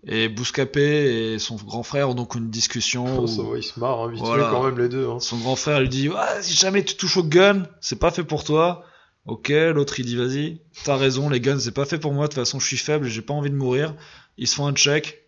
et 0.06 0.28
Bouscapé 0.28 1.32
et 1.34 1.38
son 1.38 1.56
grand 1.56 1.82
frère 1.82 2.08
ont 2.10 2.14
donc 2.14 2.34
une 2.34 2.50
discussion 2.50 3.04
Oh, 3.18 3.22
où 3.22 3.26
ça 3.28 3.42
va, 3.42 3.56
ils 3.56 3.62
se 3.62 3.78
marrent, 3.78 4.02
hein, 4.04 4.10
vite 4.10 4.20
Voilà. 4.20 4.48
quand 4.50 4.64
même 4.64 4.78
les 4.78 4.88
deux. 4.88 5.08
Hein. 5.08 5.20
son 5.20 5.38
grand 5.38 5.56
frère 5.56 5.80
lui 5.80 5.88
dit 5.88 6.08
ah, 6.16 6.42
si 6.42 6.54
jamais 6.54 6.84
tu 6.84 6.96
touches 6.96 7.16
au 7.18 7.22
gun, 7.24 7.64
c'est 7.80 7.98
pas 7.98 8.10
fait 8.10 8.24
pour 8.24 8.44
toi. 8.44 8.84
Ok, 9.26 9.50
l'autre 9.50 10.00
il 10.00 10.06
dit 10.06 10.16
vas-y, 10.16 10.62
t'as 10.84 10.96
raison, 10.96 11.28
les 11.28 11.40
guns 11.40 11.58
c'est 11.60 11.70
pas 11.70 11.84
fait 11.84 11.98
pour 11.98 12.12
moi, 12.12 12.24
de 12.26 12.32
toute 12.32 12.42
façon 12.42 12.58
je 12.58 12.66
suis 12.66 12.76
faible, 12.76 13.06
j'ai 13.06 13.22
pas 13.22 13.34
envie 13.34 13.50
de 13.50 13.54
mourir. 13.56 13.94
Ils 14.36 14.48
se 14.48 14.56
font 14.56 14.66
un 14.66 14.72
check, 14.72 15.22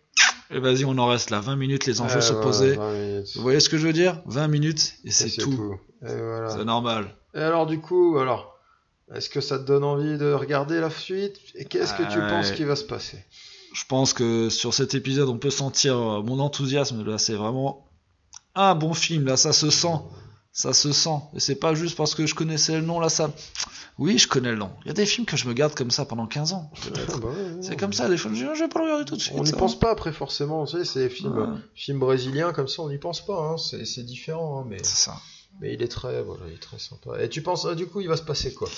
et 0.51 0.59
vas-y 0.59 0.83
on 0.83 0.97
en 0.97 1.07
reste 1.07 1.29
là, 1.29 1.39
20 1.39 1.55
minutes 1.55 1.85
les 1.85 2.01
enjeux 2.01 2.19
se 2.19 2.33
minutes. 2.33 3.31
Vous 3.37 3.41
voyez 3.41 3.61
ce 3.61 3.69
que 3.69 3.77
je 3.77 3.87
veux 3.87 3.93
dire? 3.93 4.21
20 4.25 4.49
minutes, 4.49 4.95
et 5.05 5.11
c'est 5.11 5.29
tout. 5.29 5.77
Voilà. 6.01 6.49
C'est 6.49 6.65
normal. 6.65 7.07
Et 7.33 7.39
alors 7.39 7.65
du 7.65 7.79
coup, 7.79 8.17
alors, 8.17 8.59
est-ce 9.13 9.29
que 9.29 9.39
ça 9.39 9.57
te 9.59 9.63
donne 9.63 9.83
envie 9.85 10.17
de 10.17 10.33
regarder 10.33 10.81
la 10.81 10.89
suite? 10.89 11.37
Et 11.55 11.63
qu'est-ce 11.63 11.93
que 11.93 12.03
tu 12.11 12.19
Ouais. 12.19 12.27
penses 12.27 12.51
qui 12.51 12.65
va 12.65 12.75
se 12.75 12.83
passer? 12.83 13.19
Je 13.75 13.83
pense 13.89 14.13
que 14.13 14.49
sur 14.49 14.73
cet 14.73 14.95
épisode, 14.95 15.27
on 15.27 15.37
peut 15.37 15.49
sentir 15.49 15.97
euh, 15.97 16.23
mon 16.23 16.39
enthousiasme. 16.39 17.03
Là, 17.03 17.17
c'est 17.17 17.33
vraiment 17.33 17.85
un 18.55 18.73
bon 18.73 18.93
film. 18.93 19.25
Là, 19.25 19.35
ça 19.35 19.51
se 19.51 19.69
sent. 19.69 19.99
Ça 20.53 20.71
se 20.71 20.93
sent. 20.93 21.19
Et 21.33 21.41
c'est 21.41 21.55
pas 21.55 21.75
juste 21.75 21.97
parce 21.97 22.15
que 22.15 22.25
je 22.25 22.35
connaissais 22.35 22.75
le 22.75 22.81
nom. 22.85 23.01
Là, 23.01 23.09
ça. 23.09 23.29
Oui, 23.97 24.17
je 24.17 24.29
connais 24.29 24.51
le 24.51 24.57
nom. 24.57 24.71
Il 24.85 24.87
y 24.87 24.91
a 24.91 24.93
des 24.93 25.05
films 25.05 25.25
que 25.25 25.35
je 25.35 25.45
me 25.45 25.53
garde 25.53 25.75
comme 25.75 25.91
ça 25.91 26.05
pendant 26.05 26.25
15 26.25 26.53
ans. 26.53 26.71
Ah 26.73 27.17
bah 27.17 27.27
ouais, 27.27 27.35
ouais, 27.35 27.51
C'est 27.59 27.71
ouais. 27.71 27.75
comme 27.75 27.91
ça, 27.91 28.07
des 28.07 28.15
fois, 28.15 28.31
je 28.33 28.37
dis, 28.37 28.45
Ah, 28.49 28.53
je 28.53 28.63
vais 28.63 28.69
pas 28.69 28.79
le 28.79 28.85
regarder 28.85 29.03
tout 29.03 29.17
de 29.17 29.21
suite. 29.21 29.35
On 29.37 29.43
n'y 29.43 29.51
pense 29.51 29.77
pas 29.77 29.91
après 29.91 30.13
forcément, 30.13 30.65
sais, 30.65 30.85
c'est 30.85 31.09
des 31.09 31.09
films, 31.09 31.99
brésiliens 31.99 32.53
comme 32.53 32.69
ça, 32.69 32.81
on 32.81 32.89
n'y 32.89 32.97
pense 32.97 33.25
pas, 33.25 33.37
hein. 33.37 33.57
c'est 33.57 34.05
différent, 34.05 34.61
hein, 34.61 34.65
mais, 34.69 34.77
C'est 34.83 35.03
ça. 35.05 35.15
mais 35.59 35.73
il 35.73 35.81
est 35.81 35.87
très, 35.89 36.23
voilà, 36.23 36.43
il 36.47 36.53
est 36.53 36.61
très 36.61 36.79
sympa. 36.79 37.21
Et 37.21 37.27
tu 37.27 37.41
penses, 37.41 37.65
ah, 37.69 37.75
du 37.75 37.87
coup, 37.87 37.99
il 37.99 38.07
va 38.07 38.15
se 38.17 38.23
passer 38.23 38.53
quoi? 38.53 38.69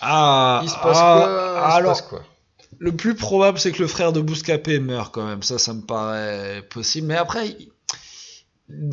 Ah, 0.00 0.60
Il 0.62 0.68
se 0.70 0.74
passe 0.76 0.98
ah, 0.98 1.14
quoi? 1.18 1.68
Il 1.68 1.82
se 1.82 1.86
passe 1.86 2.02
quoi? 2.02 2.22
Le 2.78 2.94
plus 2.94 3.14
probable, 3.14 3.58
c'est 3.58 3.72
que 3.72 3.80
le 3.82 3.88
frère 3.88 4.12
de 4.12 4.20
Bouscapé 4.20 4.78
meurt 4.80 5.12
quand 5.14 5.26
même. 5.26 5.42
Ça, 5.42 5.58
ça 5.58 5.72
me 5.74 5.82
paraît 5.82 6.62
possible. 6.68 7.06
Mais 7.08 7.16
après, 7.16 7.56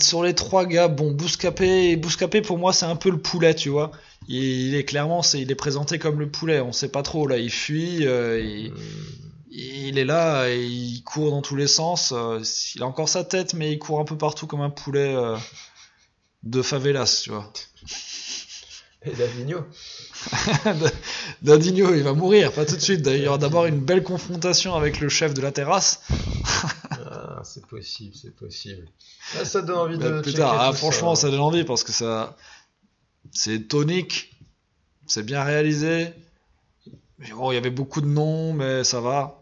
sur 0.01 0.23
les 0.23 0.35
trois 0.35 0.65
gars, 0.65 0.87
bon, 0.87 1.11
Bouscapé, 1.11 1.95
Bouscapé 1.95 2.41
pour 2.41 2.57
moi, 2.57 2.73
c'est 2.73 2.85
un 2.85 2.95
peu 2.95 3.09
le 3.09 3.17
poulet, 3.21 3.55
tu 3.55 3.69
vois. 3.69 3.91
Il, 4.27 4.43
il 4.69 4.75
est 4.75 4.85
clairement, 4.85 5.21
c'est, 5.23 5.41
il 5.41 5.51
est 5.51 5.55
présenté 5.55 5.99
comme 5.99 6.19
le 6.19 6.29
poulet. 6.29 6.59
On 6.61 6.71
sait 6.71 6.89
pas 6.89 7.03
trop 7.03 7.27
là. 7.27 7.37
Il 7.37 7.51
fuit, 7.51 8.05
euh, 8.07 8.39
il, 8.39 8.71
Hmm. 8.71 8.77
il 9.51 9.97
est 9.99 10.05
là, 10.05 10.47
et 10.49 10.63
il 10.65 11.03
court 11.03 11.29
dans 11.31 11.41
tous 11.41 11.55
les 11.55 11.67
sens. 11.67 12.11
euh, 12.15 12.39
il 12.75 12.81
a 12.83 12.87
encore 12.87 13.09
sa 13.09 13.23
tête, 13.23 13.53
mais 13.53 13.71
il 13.71 13.79
court 13.79 13.99
un 13.99 14.05
peu 14.05 14.17
partout 14.17 14.47
comme 14.47 14.61
un 14.61 14.69
poulet 14.71 15.13
euh, 15.15 15.37
de 16.43 16.61
favelas, 16.61 17.21
tu 17.23 17.29
vois. 17.31 17.51
Et 19.05 19.11
Davigno 19.11 19.65
Dadinho, 21.41 21.93
il 21.93 22.03
va 22.03 22.13
mourir, 22.13 22.51
pas 22.53 22.65
tout 22.65 22.75
de 22.75 22.81
suite. 22.81 23.01
D'ailleurs, 23.01 23.19
il 23.19 23.25
y 23.25 23.27
aura 23.27 23.37
d'abord 23.37 23.65
une 23.65 23.79
belle 23.79 24.03
confrontation 24.03 24.75
avec 24.75 24.99
le 25.01 25.09
chef 25.09 25.33
de 25.33 25.41
la 25.41 25.51
terrasse. 25.51 26.01
Ah, 27.15 27.41
c'est 27.43 27.65
possible, 27.65 28.15
c'est 28.15 28.33
possible. 28.35 28.87
Ah, 29.37 29.43
ça 29.45 29.61
donne 29.61 29.77
envie 29.77 29.97
de 29.97 30.21
plus 30.21 30.31
checker 30.31 30.37
tard, 30.43 30.55
ah, 30.59 30.71
franchement, 30.73 31.15
ça 31.15 31.23
ça. 31.23 31.31
donne 31.31 31.41
envie 31.41 31.63
parce 31.63 31.83
que 31.83 31.91
ça, 31.91 32.37
c'est 33.31 33.67
tonique, 33.67 34.31
C'est 35.07 35.23
bien 35.23 35.43
réalisé. 35.43 36.13
Bon, 37.35 37.51
il 37.51 37.55
y 37.55 37.57
avait 37.57 37.69
beaucoup 37.69 38.01
de 38.01 38.07
noms, 38.07 38.53
mais 38.53 38.83
ça 38.83 39.01
va. 39.01 39.41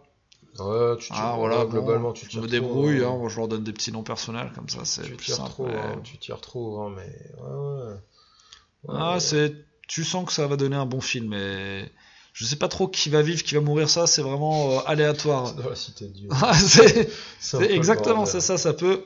Ouais, 0.60 0.98
tu 0.98 1.08
Ah, 1.12 1.36
voilà, 1.38 1.65
bon, 1.65 1.72
globalement, 1.72 2.13
tu 2.13 2.25
je 2.25 2.32
tires 2.32 2.41
me 2.41 2.48
trop, 2.48 2.51
débrouille. 2.51 3.03
hein. 3.03 3.12
hein. 3.13 3.18
Moi, 3.18 3.30
je 3.30 3.38
leur 3.38 3.48
donne 3.48 3.63
des 3.63 3.74
petits 3.74 3.91
noms 3.91 4.03
personnels, 4.03 4.51
comme 4.56 4.70
ça, 4.70 4.80
c'est 4.84 5.03
tu 5.03 5.15
plus 5.15 5.25
tires 5.25 5.36
simple. 5.36 5.50
trop, 5.50 5.65
mais- 5.68 5.75
hein, 5.75 6.01
tu 6.03 6.18
tires 6.18 6.41
trop, 6.41 6.82
hein, 6.82 6.94
mais 6.96 7.03
ouais, 7.41 7.86
ouais. 7.91 7.96
Ah, 8.88 9.14
ouais. 9.14 9.20
c'est. 9.20 9.54
Tu 9.88 10.04
sens 10.04 10.26
que 10.26 10.32
ça 10.32 10.48
va 10.48 10.56
donner 10.56 10.76
un 10.78 10.86
bon 10.86 11.02
film, 11.02 11.30
mais 11.30 11.92
je 12.34 12.46
sais 12.46 12.56
pas 12.56 12.70
trop 12.70 12.88
qui 12.88 13.10
va 13.10 13.22
vivre, 13.22 13.44
qui 13.44 13.56
va 13.56 13.62
mourir. 13.62 13.90
Ça, 13.90 14.08
c'est 14.08 14.22
vraiment 14.22 14.72
euh, 14.72 14.80
aléatoire. 14.86 15.54
Dieu. 16.14 16.30
Ah, 16.32 16.54
c'est 16.54 17.10
exactement, 17.72 18.26
c'est 18.26 18.42
ça. 18.42 18.58
Ça 18.58 18.74
peut. 18.74 19.06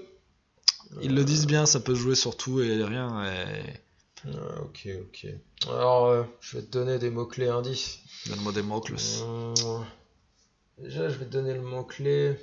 Ils 1.02 1.14
le 1.14 1.26
disent 1.26 1.48
bien, 1.48 1.66
ça 1.66 1.80
peut 1.80 1.96
jouer 1.96 2.16
sur 2.16 2.38
tout 2.38 2.62
et 2.62 2.84
rien. 2.84 3.26
Et... 3.26 4.28
Ouais, 4.28 4.34
ok, 4.62 4.88
ok. 5.02 5.28
Alors, 5.68 6.06
euh, 6.08 6.24
je 6.40 6.58
vais 6.58 6.64
te 6.64 6.72
donner 6.72 7.00
des 7.00 7.10
mots-clés 7.10 7.50
indices. 7.50 8.00
Donne-moi 8.28 8.54
des 8.54 8.62
mots, 8.62 8.84
Hum, 9.22 9.86
Déjà, 10.78 11.10
je 11.10 11.18
vais 11.18 11.26
te 11.26 11.32
donner 11.32 11.54
le 11.54 11.62
mot-clé. 11.62 12.38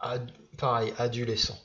Ad- 0.00 0.32
Pareil, 0.58 0.92
adolescent. 0.98 1.58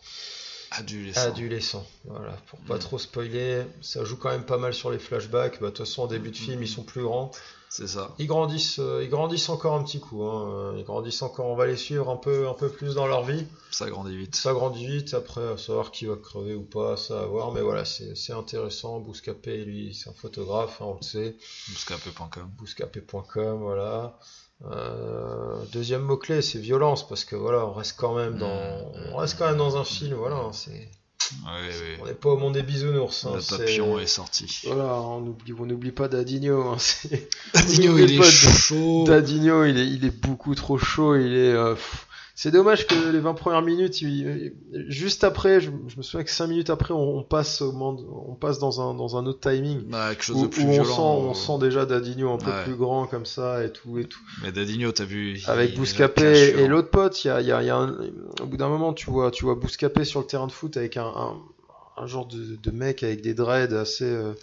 Adolescent. 0.72 1.22
Adolescent, 1.28 1.86
voilà, 2.06 2.32
pour 2.48 2.58
pas 2.62 2.78
Mm. 2.78 2.80
trop 2.80 2.98
spoiler, 2.98 3.64
ça 3.82 4.04
joue 4.06 4.18
quand 4.18 4.30
même 4.30 4.46
pas 4.46 4.58
mal 4.58 4.74
sur 4.74 4.90
les 4.90 4.98
flashbacks. 4.98 5.60
Bah, 5.62 5.68
de 5.68 5.72
toute 5.76 5.86
façon, 5.86 6.04
en 6.04 6.08
début 6.08 6.32
de 6.32 6.36
film, 6.38 6.60
Mm. 6.60 6.64
ils 6.64 6.68
sont 6.68 6.84
plus 6.84 7.04
grands. 7.04 7.30
C'est 7.70 7.88
ça. 7.88 8.14
Ils 8.20 8.28
grandissent, 8.28 8.78
euh, 8.80 9.02
ils 9.04 9.10
grandissent 9.10 9.50
encore 9.50 9.74
un 9.76 9.84
petit 9.84 10.00
coup. 10.00 10.24
hein. 10.24 10.76
Ils 10.78 10.84
grandissent 10.84 11.22
encore. 11.24 11.48
On 11.48 11.56
va 11.56 11.66
les 11.66 11.76
suivre 11.78 12.08
un 12.10 12.18
peu, 12.18 12.48
un 12.48 12.54
peu 12.54 12.70
plus 12.70 12.94
dans 12.96 13.08
leur 13.08 13.24
vie. 13.24 13.46
Ça 13.72 13.90
grandit 13.90 14.16
vite. 14.16 14.36
Ça 14.36 14.54
grandit 14.54 14.86
vite. 14.86 15.14
Après, 15.16 15.48
à 15.48 15.58
savoir 15.58 15.90
qui 15.92 16.06
va 16.06 16.16
crever 16.16 16.54
ou 16.54 16.64
pas, 16.64 16.98
ça 16.98 17.22
à 17.22 17.26
voir. 17.26 17.52
Mais 17.52 17.62
voilà, 17.62 17.84
c'est 17.86 18.16
c'est 18.16 18.34
intéressant. 18.34 19.00
Bouscapé, 19.00 19.66
lui, 19.66 19.94
c'est 19.96 20.10
un 20.10 20.14
photographe, 20.14 20.82
hein, 20.82 20.86
on 20.88 20.98
le 20.98 21.04
sait. 21.04 21.36
Bouscapé.com. 21.70 22.48
Bouscapé.com, 22.60 23.60
voilà. 23.62 24.20
Euh, 24.72 25.56
deuxième 25.74 26.02
mot 26.04 26.18
clé, 26.18 26.42
c'est 26.42 26.60
violence, 26.60 27.08
parce 27.08 27.26
que 27.26 27.36
voilà, 27.36 27.66
on 27.66 27.74
reste 27.74 27.96
quand 27.98 28.16
même 28.16 28.38
dans, 28.38 28.48
Mm. 28.56 29.14
on 29.14 29.18
reste 29.18 29.38
quand 29.38 29.48
même 29.48 29.58
dans 29.58 29.78
un 29.78 29.84
film. 29.84 30.14
Voilà, 30.16 30.38
hein, 30.38 30.52
c'est, 30.54 30.72
Oui, 30.72 31.52
oui. 31.68 31.98
on 32.02 32.06
n'est 32.06 32.14
pas 32.14 32.30
au 32.30 32.38
monde 32.38 32.54
des 32.54 32.64
bisounours. 32.64 33.26
hein, 33.26 33.32
Le 33.36 33.42
c'est- 33.42 33.58
papillon 33.58 34.00
est 34.00 34.08
sorti. 34.08 34.62
Voilà, 34.66 34.94
on 35.02 35.26
oublie, 35.28 35.54
on 35.58 35.66
n'oublie 35.66 35.92
pas 35.92 36.08
Dadinho. 36.08 36.62
hein, 36.70 36.76
c'est- 36.80 37.30
Dadinho, 37.54 37.92
n'oublie 37.98 38.14
il 38.16 38.22
est 38.22 38.32
chaud. 38.32 39.04
Dadinho, 39.06 39.66
il 39.66 39.78
est, 39.78 39.88
il 39.88 40.06
est 40.06 40.16
beaucoup 40.22 40.56
trop 40.56 40.78
chaud. 40.78 41.16
Il 41.16 41.34
est. 41.36 41.52
euh, 41.54 41.74
pff. 41.76 42.08
C'est 42.36 42.50
dommage 42.52 42.88
que 42.88 43.12
les 43.12 43.20
20 43.20 43.36
premières 43.36 43.62
minutes, 43.62 44.02
il- 44.02 44.54
il- 44.74 44.86
juste 44.92 45.24
après, 45.24 45.62
je, 45.62 45.70
je 45.88 45.98
me 45.98 46.02
souviens 46.02 46.24
que 46.24 46.32
5 46.32 46.48
minutes 46.48 46.70
après, 46.72 46.94
on, 46.94 47.18
on 47.20 47.24
passe 47.24 47.62
au 47.62 47.72
monde, 47.72 48.06
on 48.28 48.34
passe 48.36 48.58
dans 48.60 48.82
un 48.82 48.96
dans 48.96 49.18
un 49.18 49.26
autre 49.28 49.48
timing 49.52 49.82
Bah, 49.88 50.10
quelque 50.10 50.24
chose 50.24 50.38
où, 50.38 50.42
de 50.44 50.48
plus 50.48 50.64
où 50.64 50.68
on 50.70 50.84
sent 50.84 50.92
on 51.00 51.34
sent 51.36 51.60
déjà 51.60 51.86
Dadinho 51.86 52.32
un 52.34 52.38
peu 52.38 52.50
Ouais. 52.50 52.64
plus 52.64 52.76
grand 52.76 53.06
comme 53.06 53.26
ça 53.28 53.64
et 53.64 53.72
tout 53.72 54.00
et 54.00 54.06
tout. 54.06 54.20
Mais 54.42 54.52
Dadinho, 54.52 54.92
t'as 54.92 55.06
vu. 55.06 55.40
Avec 55.48 55.76
Bouscapé 55.76 56.56
et 56.58 56.68
l'autre 56.68 56.90
pote, 56.90 57.24
il 57.24 57.28
y 57.28 57.32
a, 57.32 57.42
y 57.42 57.52
a- 57.52 57.62
y 57.64 57.70
a 57.70 57.78
un- 57.78 57.96
au 58.42 58.46
bout 58.48 58.58
d'un 58.58 58.70
moment, 58.70 58.94
tu 58.94 59.10
vois, 59.12 59.30
tu 59.30 59.46
vois 59.46 59.54
Bouscapé 59.56 60.04
sur 60.04 60.20
le 60.22 60.26
terrain 60.26 60.48
de 60.48 60.52
foot 60.52 60.76
avec 60.76 60.98
un, 60.98 61.06
un, 61.06 61.34
un 61.98 62.08
genre 62.08 62.26
de, 62.26 62.56
de 62.56 62.72
mec 62.72 63.04
avec 63.04 63.22
des 63.22 63.36
dreads 63.36 63.74
assez. 63.76 64.06
euh, 64.06 64.34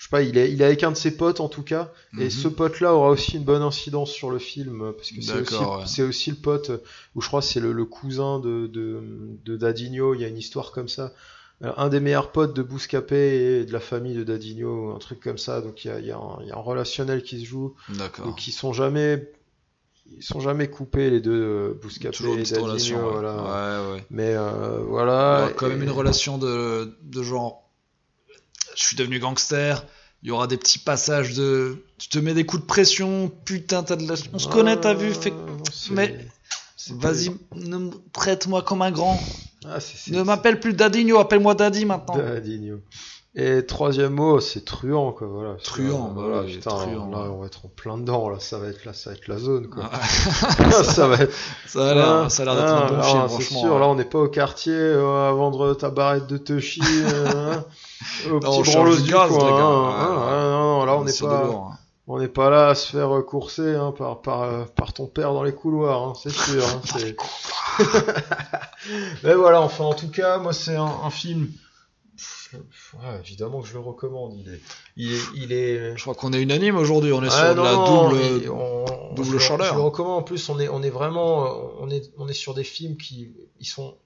je 0.00 0.06
sais 0.06 0.10
pas, 0.10 0.22
il 0.22 0.38
est, 0.38 0.50
il 0.50 0.62
est 0.62 0.64
avec 0.64 0.82
un 0.82 0.92
de 0.92 0.96
ses 0.96 1.14
potes 1.14 1.40
en 1.40 1.50
tout 1.50 1.62
cas. 1.62 1.92
Et 2.18 2.24
Mhm. 2.24 2.30
ce 2.30 2.48
pote-là 2.48 2.94
aura 2.94 3.10
aussi 3.10 3.36
une 3.36 3.44
bonne 3.44 3.60
incidence 3.60 4.10
sur 4.10 4.30
le 4.30 4.38
film, 4.38 4.94
parce 4.96 5.10
que 5.10 5.20
c'est 5.20 5.40
aussi, 5.42 5.54
ouais. 5.56 5.82
c'est 5.84 6.02
aussi 6.02 6.30
le 6.30 6.36
pote, 6.36 6.70
euh, 6.70 6.78
où 7.14 7.20
je 7.20 7.28
crois 7.28 7.42
c'est 7.42 7.60
le, 7.60 7.72
le 7.72 7.84
cousin 7.84 8.38
de, 8.40 8.66
de, 8.66 9.02
de 9.44 9.56
Dadinho, 9.58 10.14
il 10.14 10.22
y 10.22 10.24
a 10.24 10.28
une 10.28 10.38
histoire 10.38 10.72
comme 10.72 10.88
ça. 10.88 11.12
Un 11.62 11.90
des 11.90 12.00
meilleurs 12.00 12.32
potes 12.32 12.56
de 12.56 12.62
Bouscapé 12.62 13.58
et 13.60 13.64
de 13.66 13.72
la 13.74 13.80
famille 13.80 14.14
de 14.14 14.24
Dadinho, 14.24 14.92
un 14.94 14.98
truc 14.98 15.20
comme 15.20 15.36
ça. 15.36 15.60
Donc 15.60 15.84
il 15.84 15.88
y 15.88 15.90
a, 15.90 15.98
il 16.00 16.06
y 16.06 16.10
a 16.12 16.16
un, 16.16 16.38
il 16.40 16.48
y 16.48 16.50
a 16.50 16.56
un 16.56 16.60
relationnel 16.62 17.22
qui 17.22 17.38
se 17.38 17.44
joue. 17.44 17.74
D'accord. 17.90 18.24
Donc 18.24 18.48
ils 18.48 18.52
sont 18.52 18.72
jamais, 18.72 19.30
ils 20.16 20.22
sont 20.22 20.40
jamais 20.40 20.68
coupés 20.68 21.10
les 21.10 21.20
deux, 21.20 21.30
euh, 21.34 21.78
Bouscapé 21.82 22.16
Toujours 22.16 22.38
et 22.38 22.44
Dadinho. 22.44 22.64
relation. 22.64 23.04
ouais. 23.04 23.10
voilà. 23.12 23.34
Ouais, 23.36 23.92
ouais. 23.96 24.04
Mais 24.08 24.34
euh, 24.34 24.78
Il 24.78 24.84
y 24.86 24.88
voilà. 24.88 25.40
aura 25.42 25.52
quand 25.52 25.68
même 25.68 25.82
une 25.82 25.90
relation 25.90 26.38
de, 26.38 26.96
de 27.02 27.22
genre. 27.22 27.59
Je 28.76 28.82
suis 28.82 28.96
devenu 28.96 29.18
gangster. 29.18 29.84
Il 30.22 30.28
y 30.28 30.32
aura 30.32 30.46
des 30.46 30.56
petits 30.58 30.78
passages 30.78 31.34
de. 31.34 31.84
Tu 31.98 32.08
te 32.08 32.18
mets 32.18 32.34
des 32.34 32.44
coups 32.44 32.62
de 32.62 32.66
pression. 32.66 33.30
Putain, 33.44 33.82
t'as 33.82 33.96
de 33.96 34.06
la. 34.06 34.14
On 34.32 34.38
se 34.38 34.48
connaît, 34.48 34.76
t'as 34.78 34.94
vu. 34.94 35.12
Mais- 35.90 36.28
Vas-y, 36.92 37.30
ne 37.54 37.90
traite-moi 38.12 38.62
comme 38.62 38.82
un 38.82 38.90
grand. 38.90 39.18
Ah, 39.66 39.78
Ne 40.08 40.22
m'appelle 40.22 40.58
plus 40.58 40.72
Dadinho, 40.72 41.18
appelle-moi 41.18 41.54
Daddy 41.54 41.84
maintenant. 41.84 42.16
Dadinho. 42.16 42.80
Et 43.36 43.64
troisième 43.64 44.14
mot, 44.14 44.40
c'est 44.40 44.64
truand, 44.64 45.12
quoi. 45.12 45.28
Voilà. 45.28 45.54
Truand, 45.62 46.08
bah 46.10 46.22
voilà, 46.26 46.42
putain, 46.42 46.70
truand. 46.70 47.10
là, 47.12 47.18
on 47.30 47.38
va 47.40 47.46
être 47.46 47.64
en 47.64 47.68
plein 47.68 47.96
dedans, 47.96 48.28
là. 48.28 48.40
Ça 48.40 48.58
va 48.58 48.66
être, 48.66 48.84
là, 48.84 48.92
ça 48.92 49.10
va 49.10 49.16
être 49.16 49.28
la 49.28 49.38
zone, 49.38 49.68
quoi. 49.68 49.84
Ah, 49.92 50.02
ça 50.82 51.06
va 51.06 51.14
être. 51.16 51.32
ça 51.66 51.90
a 51.90 51.94
l'air, 51.94 52.30
ça 52.30 52.42
a 52.42 52.44
l'air 52.46 52.54
d'être 52.56 52.66
Ah, 52.66 52.86
un 52.86 52.88
bon 52.88 52.96
ah, 52.98 53.02
film, 53.04 53.22
C'est 53.28 53.28
franchement. 53.34 53.60
sûr, 53.60 53.78
là, 53.78 53.86
on 53.86 53.94
n'est 53.94 54.04
pas 54.04 54.18
au 54.18 54.28
quartier 54.28 54.72
euh, 54.74 55.28
à 55.28 55.32
vendre 55.32 55.74
ta 55.74 55.90
barrette 55.90 56.26
de 56.26 56.38
Toshi, 56.38 56.80
euh, 56.82 57.26
hein, 57.36 57.64
au 58.32 58.36
on 58.36 58.40
petit 58.40 58.72
branlos 58.72 58.96
du 58.96 59.10
gaz, 59.12 59.30
coin. 59.30 59.44
hein, 59.48 59.94
hein, 59.96 60.22
hein, 60.28 60.50
non, 60.50 60.78
non, 60.80 60.84
là, 60.86 60.96
on 60.96 61.04
n'est 61.04 61.12
pas. 61.12 61.44
hein. 61.44 61.76
On 62.08 62.18
n'est 62.18 62.26
pas 62.26 62.50
là 62.50 62.70
à 62.70 62.74
se 62.74 62.90
faire 62.90 63.10
courser 63.24 63.76
hein, 63.76 63.94
par, 63.96 64.20
par, 64.22 64.42
euh, 64.42 64.64
par 64.74 64.92
ton 64.92 65.06
père 65.06 65.32
dans 65.32 65.44
les 65.44 65.52
couloirs, 65.54 66.02
hein, 66.02 66.12
c'est 66.20 66.32
sûr. 66.32 66.64
hein, 66.66 66.80
Mais 69.22 69.34
voilà, 69.34 69.60
enfin, 69.60 69.84
en 69.84 69.94
tout 69.94 70.10
cas, 70.10 70.38
moi, 70.38 70.52
c'est 70.52 70.74
un, 70.74 70.90
un 71.04 71.10
film. 71.10 71.48
Ouais, 72.52 73.18
évidemment 73.20 73.60
que 73.62 73.68
je 73.68 73.72
le 73.74 73.80
recommande. 73.80 74.34
Il 74.36 74.48
est. 74.52 74.60
Il 74.96 75.12
est, 75.12 75.18
il 75.34 75.52
est... 75.52 75.96
Je 75.96 76.02
crois 76.02 76.14
qu'on 76.14 76.32
est 76.32 76.40
unanime 76.42 76.76
aujourd'hui. 76.76 77.12
On 77.12 77.22
est 77.22 77.26
Ouais, 77.26 77.30
sur 77.30 77.50
de 77.50 77.54
non, 77.54 77.62
la 77.64 77.72
non, 77.72 78.08
double. 78.10 78.50
on- 78.50 79.14
double 79.14 79.28
je 79.28 79.32
le- 79.32 79.38
chaleur. 79.38 79.68
Je 79.68 79.74
le 79.74 79.80
recommande. 79.80 80.18
En 80.18 80.22
plus, 80.22 80.48
on 80.48 80.58
est, 80.58 80.68
on 80.68 80.82
est 80.82 80.90
vraiment. 80.90 81.46
euh, 81.46 81.68
On 81.80 81.90
est, 81.90 82.10
on 82.18 82.28
est 82.28 82.32
sur 82.34 82.54
des 82.54 82.64
films 82.64 82.96
qui 82.96 83.30
ils 83.60 83.66
sont 83.66 83.96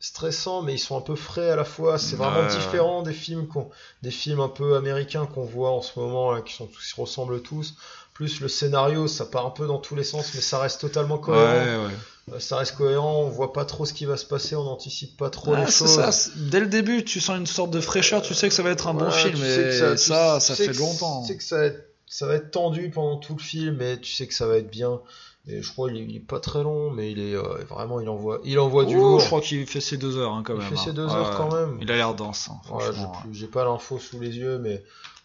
stressants, 0.00 0.62
mais 0.62 0.74
ils 0.74 0.78
sont 0.78 0.96
un 0.98 1.00
peu 1.00 1.14
frais 1.16 1.50
à 1.50 1.56
la 1.56 1.64
fois. 1.64 1.98
C'est 1.98 2.16
vraiment 2.16 2.46
différent 2.48 3.02
des 3.02 3.12
films, 3.14 3.46
qu'on- 3.48 3.70
des 4.02 4.10
films 4.10 4.40
un 4.40 4.48
peu 4.48 4.76
américains 4.76 5.26
qu'on 5.26 5.44
voit 5.44 5.70
en 5.70 5.82
ce 5.82 5.98
moment, 5.98 6.40
qui, 6.42 6.52
sont, 6.54 6.66
qui 6.66 6.86
se 6.86 7.00
ressemblent 7.00 7.40
tous. 7.42 7.74
Plus 8.14 8.40
le 8.40 8.48
scénario, 8.48 9.08
ça 9.08 9.26
part 9.26 9.44
un 9.44 9.50
peu 9.50 9.66
dans 9.66 9.78
tous 9.78 9.96
les 9.96 10.04
sens, 10.04 10.32
mais 10.34 10.40
ça 10.40 10.58
reste 10.60 10.80
totalement 10.80 11.16
Ouais, 11.16 11.20
cohérent. 11.20 11.84
ouais. 11.86 11.92
Euh, 12.32 12.38
Ça 12.40 12.56
reste 12.56 12.76
cohérent, 12.76 13.22
on 13.22 13.28
voit 13.28 13.52
pas 13.52 13.64
trop 13.66 13.84
ce 13.84 13.92
qui 13.92 14.06
va 14.06 14.16
se 14.16 14.24
passer, 14.24 14.54
on 14.56 14.64
n'anticipe 14.64 15.16
pas 15.16 15.28
trop 15.30 15.52
Ah, 15.54 15.60
les 15.64 15.66
c'est 15.70 15.84
choses. 15.84 15.96
ça. 16.10 16.30
Dès 16.36 16.60
le 16.60 16.66
début, 16.68 17.04
tu 17.04 17.20
sens 17.20 17.36
une 17.38 17.46
sorte 17.46 17.70
de 17.70 17.80
fraîcheur. 17.80 18.22
Tu 18.22 18.32
sais 18.32 18.48
que 18.48 18.54
ça 18.54 18.62
va 18.62 18.70
être 18.70 18.86
un 18.86 18.94
bon 18.94 19.06
Ouais, 19.06 19.10
film. 19.10 19.44
Et 19.44 19.96
ça, 19.98 20.38
ça, 20.40 20.54
fait 20.54 20.68
que- 20.68 20.78
longtemps. 20.78 21.22
Tu 21.22 21.28
sais 21.32 21.36
que 21.36 21.42
ça 21.44 21.56
va, 21.58 21.64
être, 21.64 21.84
ça 22.06 22.26
va 22.26 22.34
être 22.36 22.50
tendu 22.50 22.88
pendant 22.90 23.18
tout 23.18 23.34
le 23.34 23.42
film, 23.42 23.76
mais 23.78 23.98
tu 24.00 24.12
sais 24.14 24.26
que 24.26 24.32
ça 24.34 24.46
va 24.46 24.56
être 24.58 24.70
bien. 24.70 25.00
Et 25.46 25.60
je 25.60 25.70
crois 25.72 25.90
qu'il 25.90 25.98
est, 25.98 26.04
il 26.06 26.24
pas 26.24 26.40
très 26.40 26.62
long, 26.62 26.90
mais 26.90 27.10
il 27.10 27.18
est 27.18 27.34
euh, 27.34 27.42
vraiment, 27.68 28.00
il 28.00 28.08
envoie, 28.08 28.40
il 28.44 28.58
envoie 28.58 28.86
du 28.86 28.96
Oh, 28.96 29.00
lourd. 29.00 29.20
je 29.20 29.26
crois 29.26 29.42
qu'il 29.42 29.66
fait 29.66 29.80
ses 29.82 29.98
deux 29.98 30.16
heures 30.16 30.32
hein, 30.32 30.42
quand 30.46 30.54
il 30.54 30.60
même. 30.60 30.68
fait 30.68 30.76
hein. 30.78 30.82
ses 30.86 30.92
deux 30.94 31.04
Ouais, 31.04 31.12
heures 31.12 31.36
quand 31.36 31.52
même. 31.54 31.76
Il 31.82 31.90
a 31.92 31.96
l'air 31.96 32.14
dense. 32.14 32.48
hein, 32.50 32.74
Ouais, 32.74 32.84
j'ai 33.32 33.48
pas 33.48 33.64
l'info 33.66 33.98
sous 33.98 34.18
les 34.20 34.34
yeux, 34.34 34.58
mais 34.58 34.82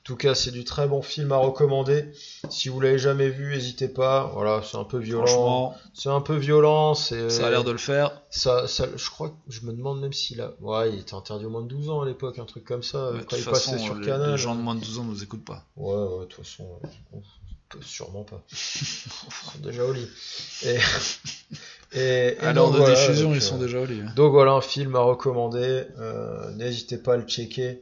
tout 0.10 0.16
cas, 0.16 0.34
c'est 0.34 0.50
du 0.50 0.64
très 0.64 0.88
bon 0.88 1.04
film 1.04 1.32
à 1.32 1.38
recommander. 1.38 2.06
Si 2.50 2.68
vous 2.70 2.80
l'avez 2.82 2.98
jamais 2.98 3.30
vu, 3.30 3.54
n'hésitez 3.54 3.88
pas. 3.88 4.32
Voilà, 4.34 4.64
c'est 4.64 4.78
un 4.78 4.84
peu 4.84 4.98
violent. 4.98 5.76
C'est 5.94 6.10
un 6.10 6.20
peu 6.22 6.36
violent. 6.36 6.96
C'est 6.96 7.30
ça 7.30 7.46
a 7.46 7.50
l'air 7.52 7.64
de 7.64 7.70
le 7.72 7.78
faire. 7.78 8.20
ça, 8.32 8.68
ça, 8.68 8.88
je 8.96 9.10
crois 9.12 9.30
que 9.30 9.36
je 9.50 9.62
me 9.68 9.72
demande 9.72 10.02
même 10.02 10.12
s'il 10.14 10.42
a. 10.42 10.54
Ouais, 10.62 10.92
il 10.92 11.00
était 11.02 11.14
interdit 11.14 11.46
au 11.46 11.52
moins 11.52 11.62
de 11.62 11.68
12 11.68 11.90
ans 11.92 12.02
à 12.02 12.06
l'époque, 12.08 12.40
un 12.40 12.46
truc 12.46 12.64
comme 12.66 12.82
ça. 12.82 13.12
Quand 13.30 13.36
passait 13.38 13.42
façon, 13.44 13.78
sur 13.78 13.94
les, 13.96 14.06
Canal. 14.08 14.32
les 14.32 14.38
gens 14.38 14.56
de 14.56 14.62
moins 14.62 14.74
de 14.74 14.80
12 14.80 14.98
ans 15.00 15.04
nous 15.04 15.22
écoutent 15.24 15.46
pas. 15.46 15.64
Ouais, 15.78 15.94
ouais, 15.96 16.20
de 16.22 16.26
toute 16.26 16.44
façon, 16.44 16.66
euh, 16.84 17.18
peut 17.70 17.78
sûrement 17.84 18.24
pas. 18.24 18.42
Ils 18.52 18.56
sont 18.58 19.60
déjà 19.62 19.86
au 19.86 19.94
lit. 19.94 20.08
Et, 20.66 20.78
et, 21.92 22.38
et 22.42 22.54
donc, 22.54 22.74
de 22.74 22.78
voilà, 22.80 22.96
diffusion, 22.96 23.28
donc, 23.30 23.36
ils 23.36 23.42
sont 23.44 23.58
euh, 23.62 23.66
déjà 23.66 23.80
au 23.80 23.86
lit. 23.86 24.02
hein. 24.02 24.12
Donc 24.16 24.32
voilà, 24.32 24.54
un 24.54 24.62
film 24.62 24.96
à 24.96 25.02
recommander. 25.02 25.84
euh, 26.00 26.50
N'hésitez 26.56 26.98
pas 26.98 27.14
à 27.14 27.18
le 27.18 27.28
checker. 27.28 27.82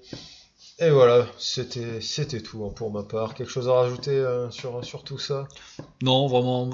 Et 0.79 0.91
voilà, 0.91 1.25
c'était 1.39 2.01
c'était 2.01 2.41
tout 2.41 2.63
hein, 2.65 2.71
pour 2.75 2.91
ma 2.91 3.03
part. 3.03 3.33
Quelque 3.33 3.49
chose 3.51 3.67
à 3.67 3.73
rajouter 3.73 4.11
euh, 4.11 4.49
sur, 4.51 4.83
sur 4.85 5.03
tout 5.03 5.17
ça? 5.17 5.47
Non, 6.03 6.27
vraiment. 6.27 6.69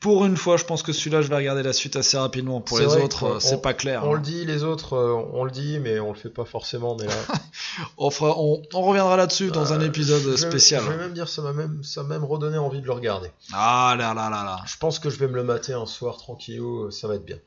Pour 0.00 0.24
une 0.24 0.36
fois, 0.36 0.56
je 0.56 0.64
pense 0.64 0.82
que 0.82 0.92
celui-là, 0.92 1.22
je 1.22 1.28
vais 1.28 1.36
regarder 1.36 1.62
la 1.62 1.72
suite 1.72 1.94
assez 1.94 2.18
rapidement. 2.18 2.60
Pour 2.60 2.80
les 2.80 2.86
autres, 2.86 3.24
euh, 3.24 3.38
c'est 3.38 3.62
pas 3.62 3.74
clair. 3.74 4.02
On 4.04 4.14
hein. 4.14 4.16
le 4.16 4.20
dit, 4.20 4.44
les 4.44 4.64
autres, 4.64 4.94
euh, 4.94 5.24
on 5.32 5.44
le 5.44 5.52
dit, 5.52 5.78
mais 5.78 6.00
on 6.00 6.08
le 6.12 6.18
fait 6.18 6.30
pas 6.30 6.44
forcément. 6.44 6.96
Mais 6.98 7.06
là, 7.06 7.14
On, 7.96 8.10
fera- 8.10 8.36
on- 8.36 8.60
on 8.74 8.82
reviendra 8.82 9.16
là-dessus 9.16 9.52
dans 9.52 9.72
un 9.72 9.80
épisode 9.80 10.22
je 10.32 10.34
spécial. 10.34 10.82
Je 10.84 10.90
vais 10.90 10.96
même 10.96 11.12
dire, 11.14 11.28
ça 11.28 11.40
m'a 11.42 11.52
même, 11.52 11.84
ça 11.84 12.02
m'a 12.02 12.08
même 12.18 12.24
redonné 12.24 12.58
envie 12.58 12.80
de 12.80 12.86
le 12.86 12.92
regarder. 12.92 13.30
Ah 13.52 13.94
là 13.96 14.12
là 14.14 14.28
là 14.28 14.42
là. 14.42 14.58
Je 14.66 14.76
pense 14.78 14.98
que 14.98 15.08
je 15.08 15.18
vais 15.18 15.28
me 15.28 15.36
le 15.36 15.44
mater 15.44 15.72
un 15.72 15.86
soir 15.86 16.16
tranquillou, 16.16 16.90
ça 16.90 17.06
va 17.06 17.14
être 17.14 17.24
bien. 17.24 17.38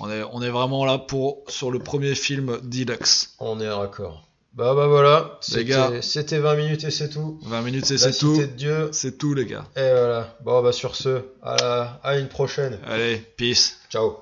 On 0.00 0.10
est, 0.10 0.22
on 0.32 0.40
est 0.40 0.48
vraiment 0.48 0.86
là 0.86 0.96
pour 0.96 1.42
sur 1.48 1.70
le 1.70 1.78
premier 1.78 2.14
film 2.14 2.58
Deluxe. 2.62 3.34
On 3.38 3.60
est 3.60 3.68
raccord. 3.68 4.29
Bah 4.52 4.74
bah 4.74 4.88
voilà, 4.88 5.38
Les 5.54 5.64
gars. 5.64 5.86
c'était 5.86 6.02
c'était 6.02 6.38
20 6.40 6.56
minutes 6.56 6.84
et 6.84 6.90
c'est 6.90 7.08
tout. 7.08 7.38
20 7.42 7.62
minutes, 7.62 7.90
et 7.90 7.98
c'est 7.98 8.12
tout. 8.12 8.36
de 8.36 8.46
Dieu. 8.46 8.88
C'est 8.92 9.16
tout, 9.16 9.32
les 9.34 9.46
gars. 9.46 9.64
Et 9.76 9.80
voilà. 9.80 10.36
Bon 10.44 10.60
bah 10.62 10.72
sur 10.72 10.96
ce, 10.96 11.22
à, 11.42 11.56
la- 11.56 12.00
à 12.02 12.18
une 12.18 12.28
prochaine. 12.28 12.78
Allez, 12.86 13.18
peace. 13.36 13.76
Ciao. 13.90 14.16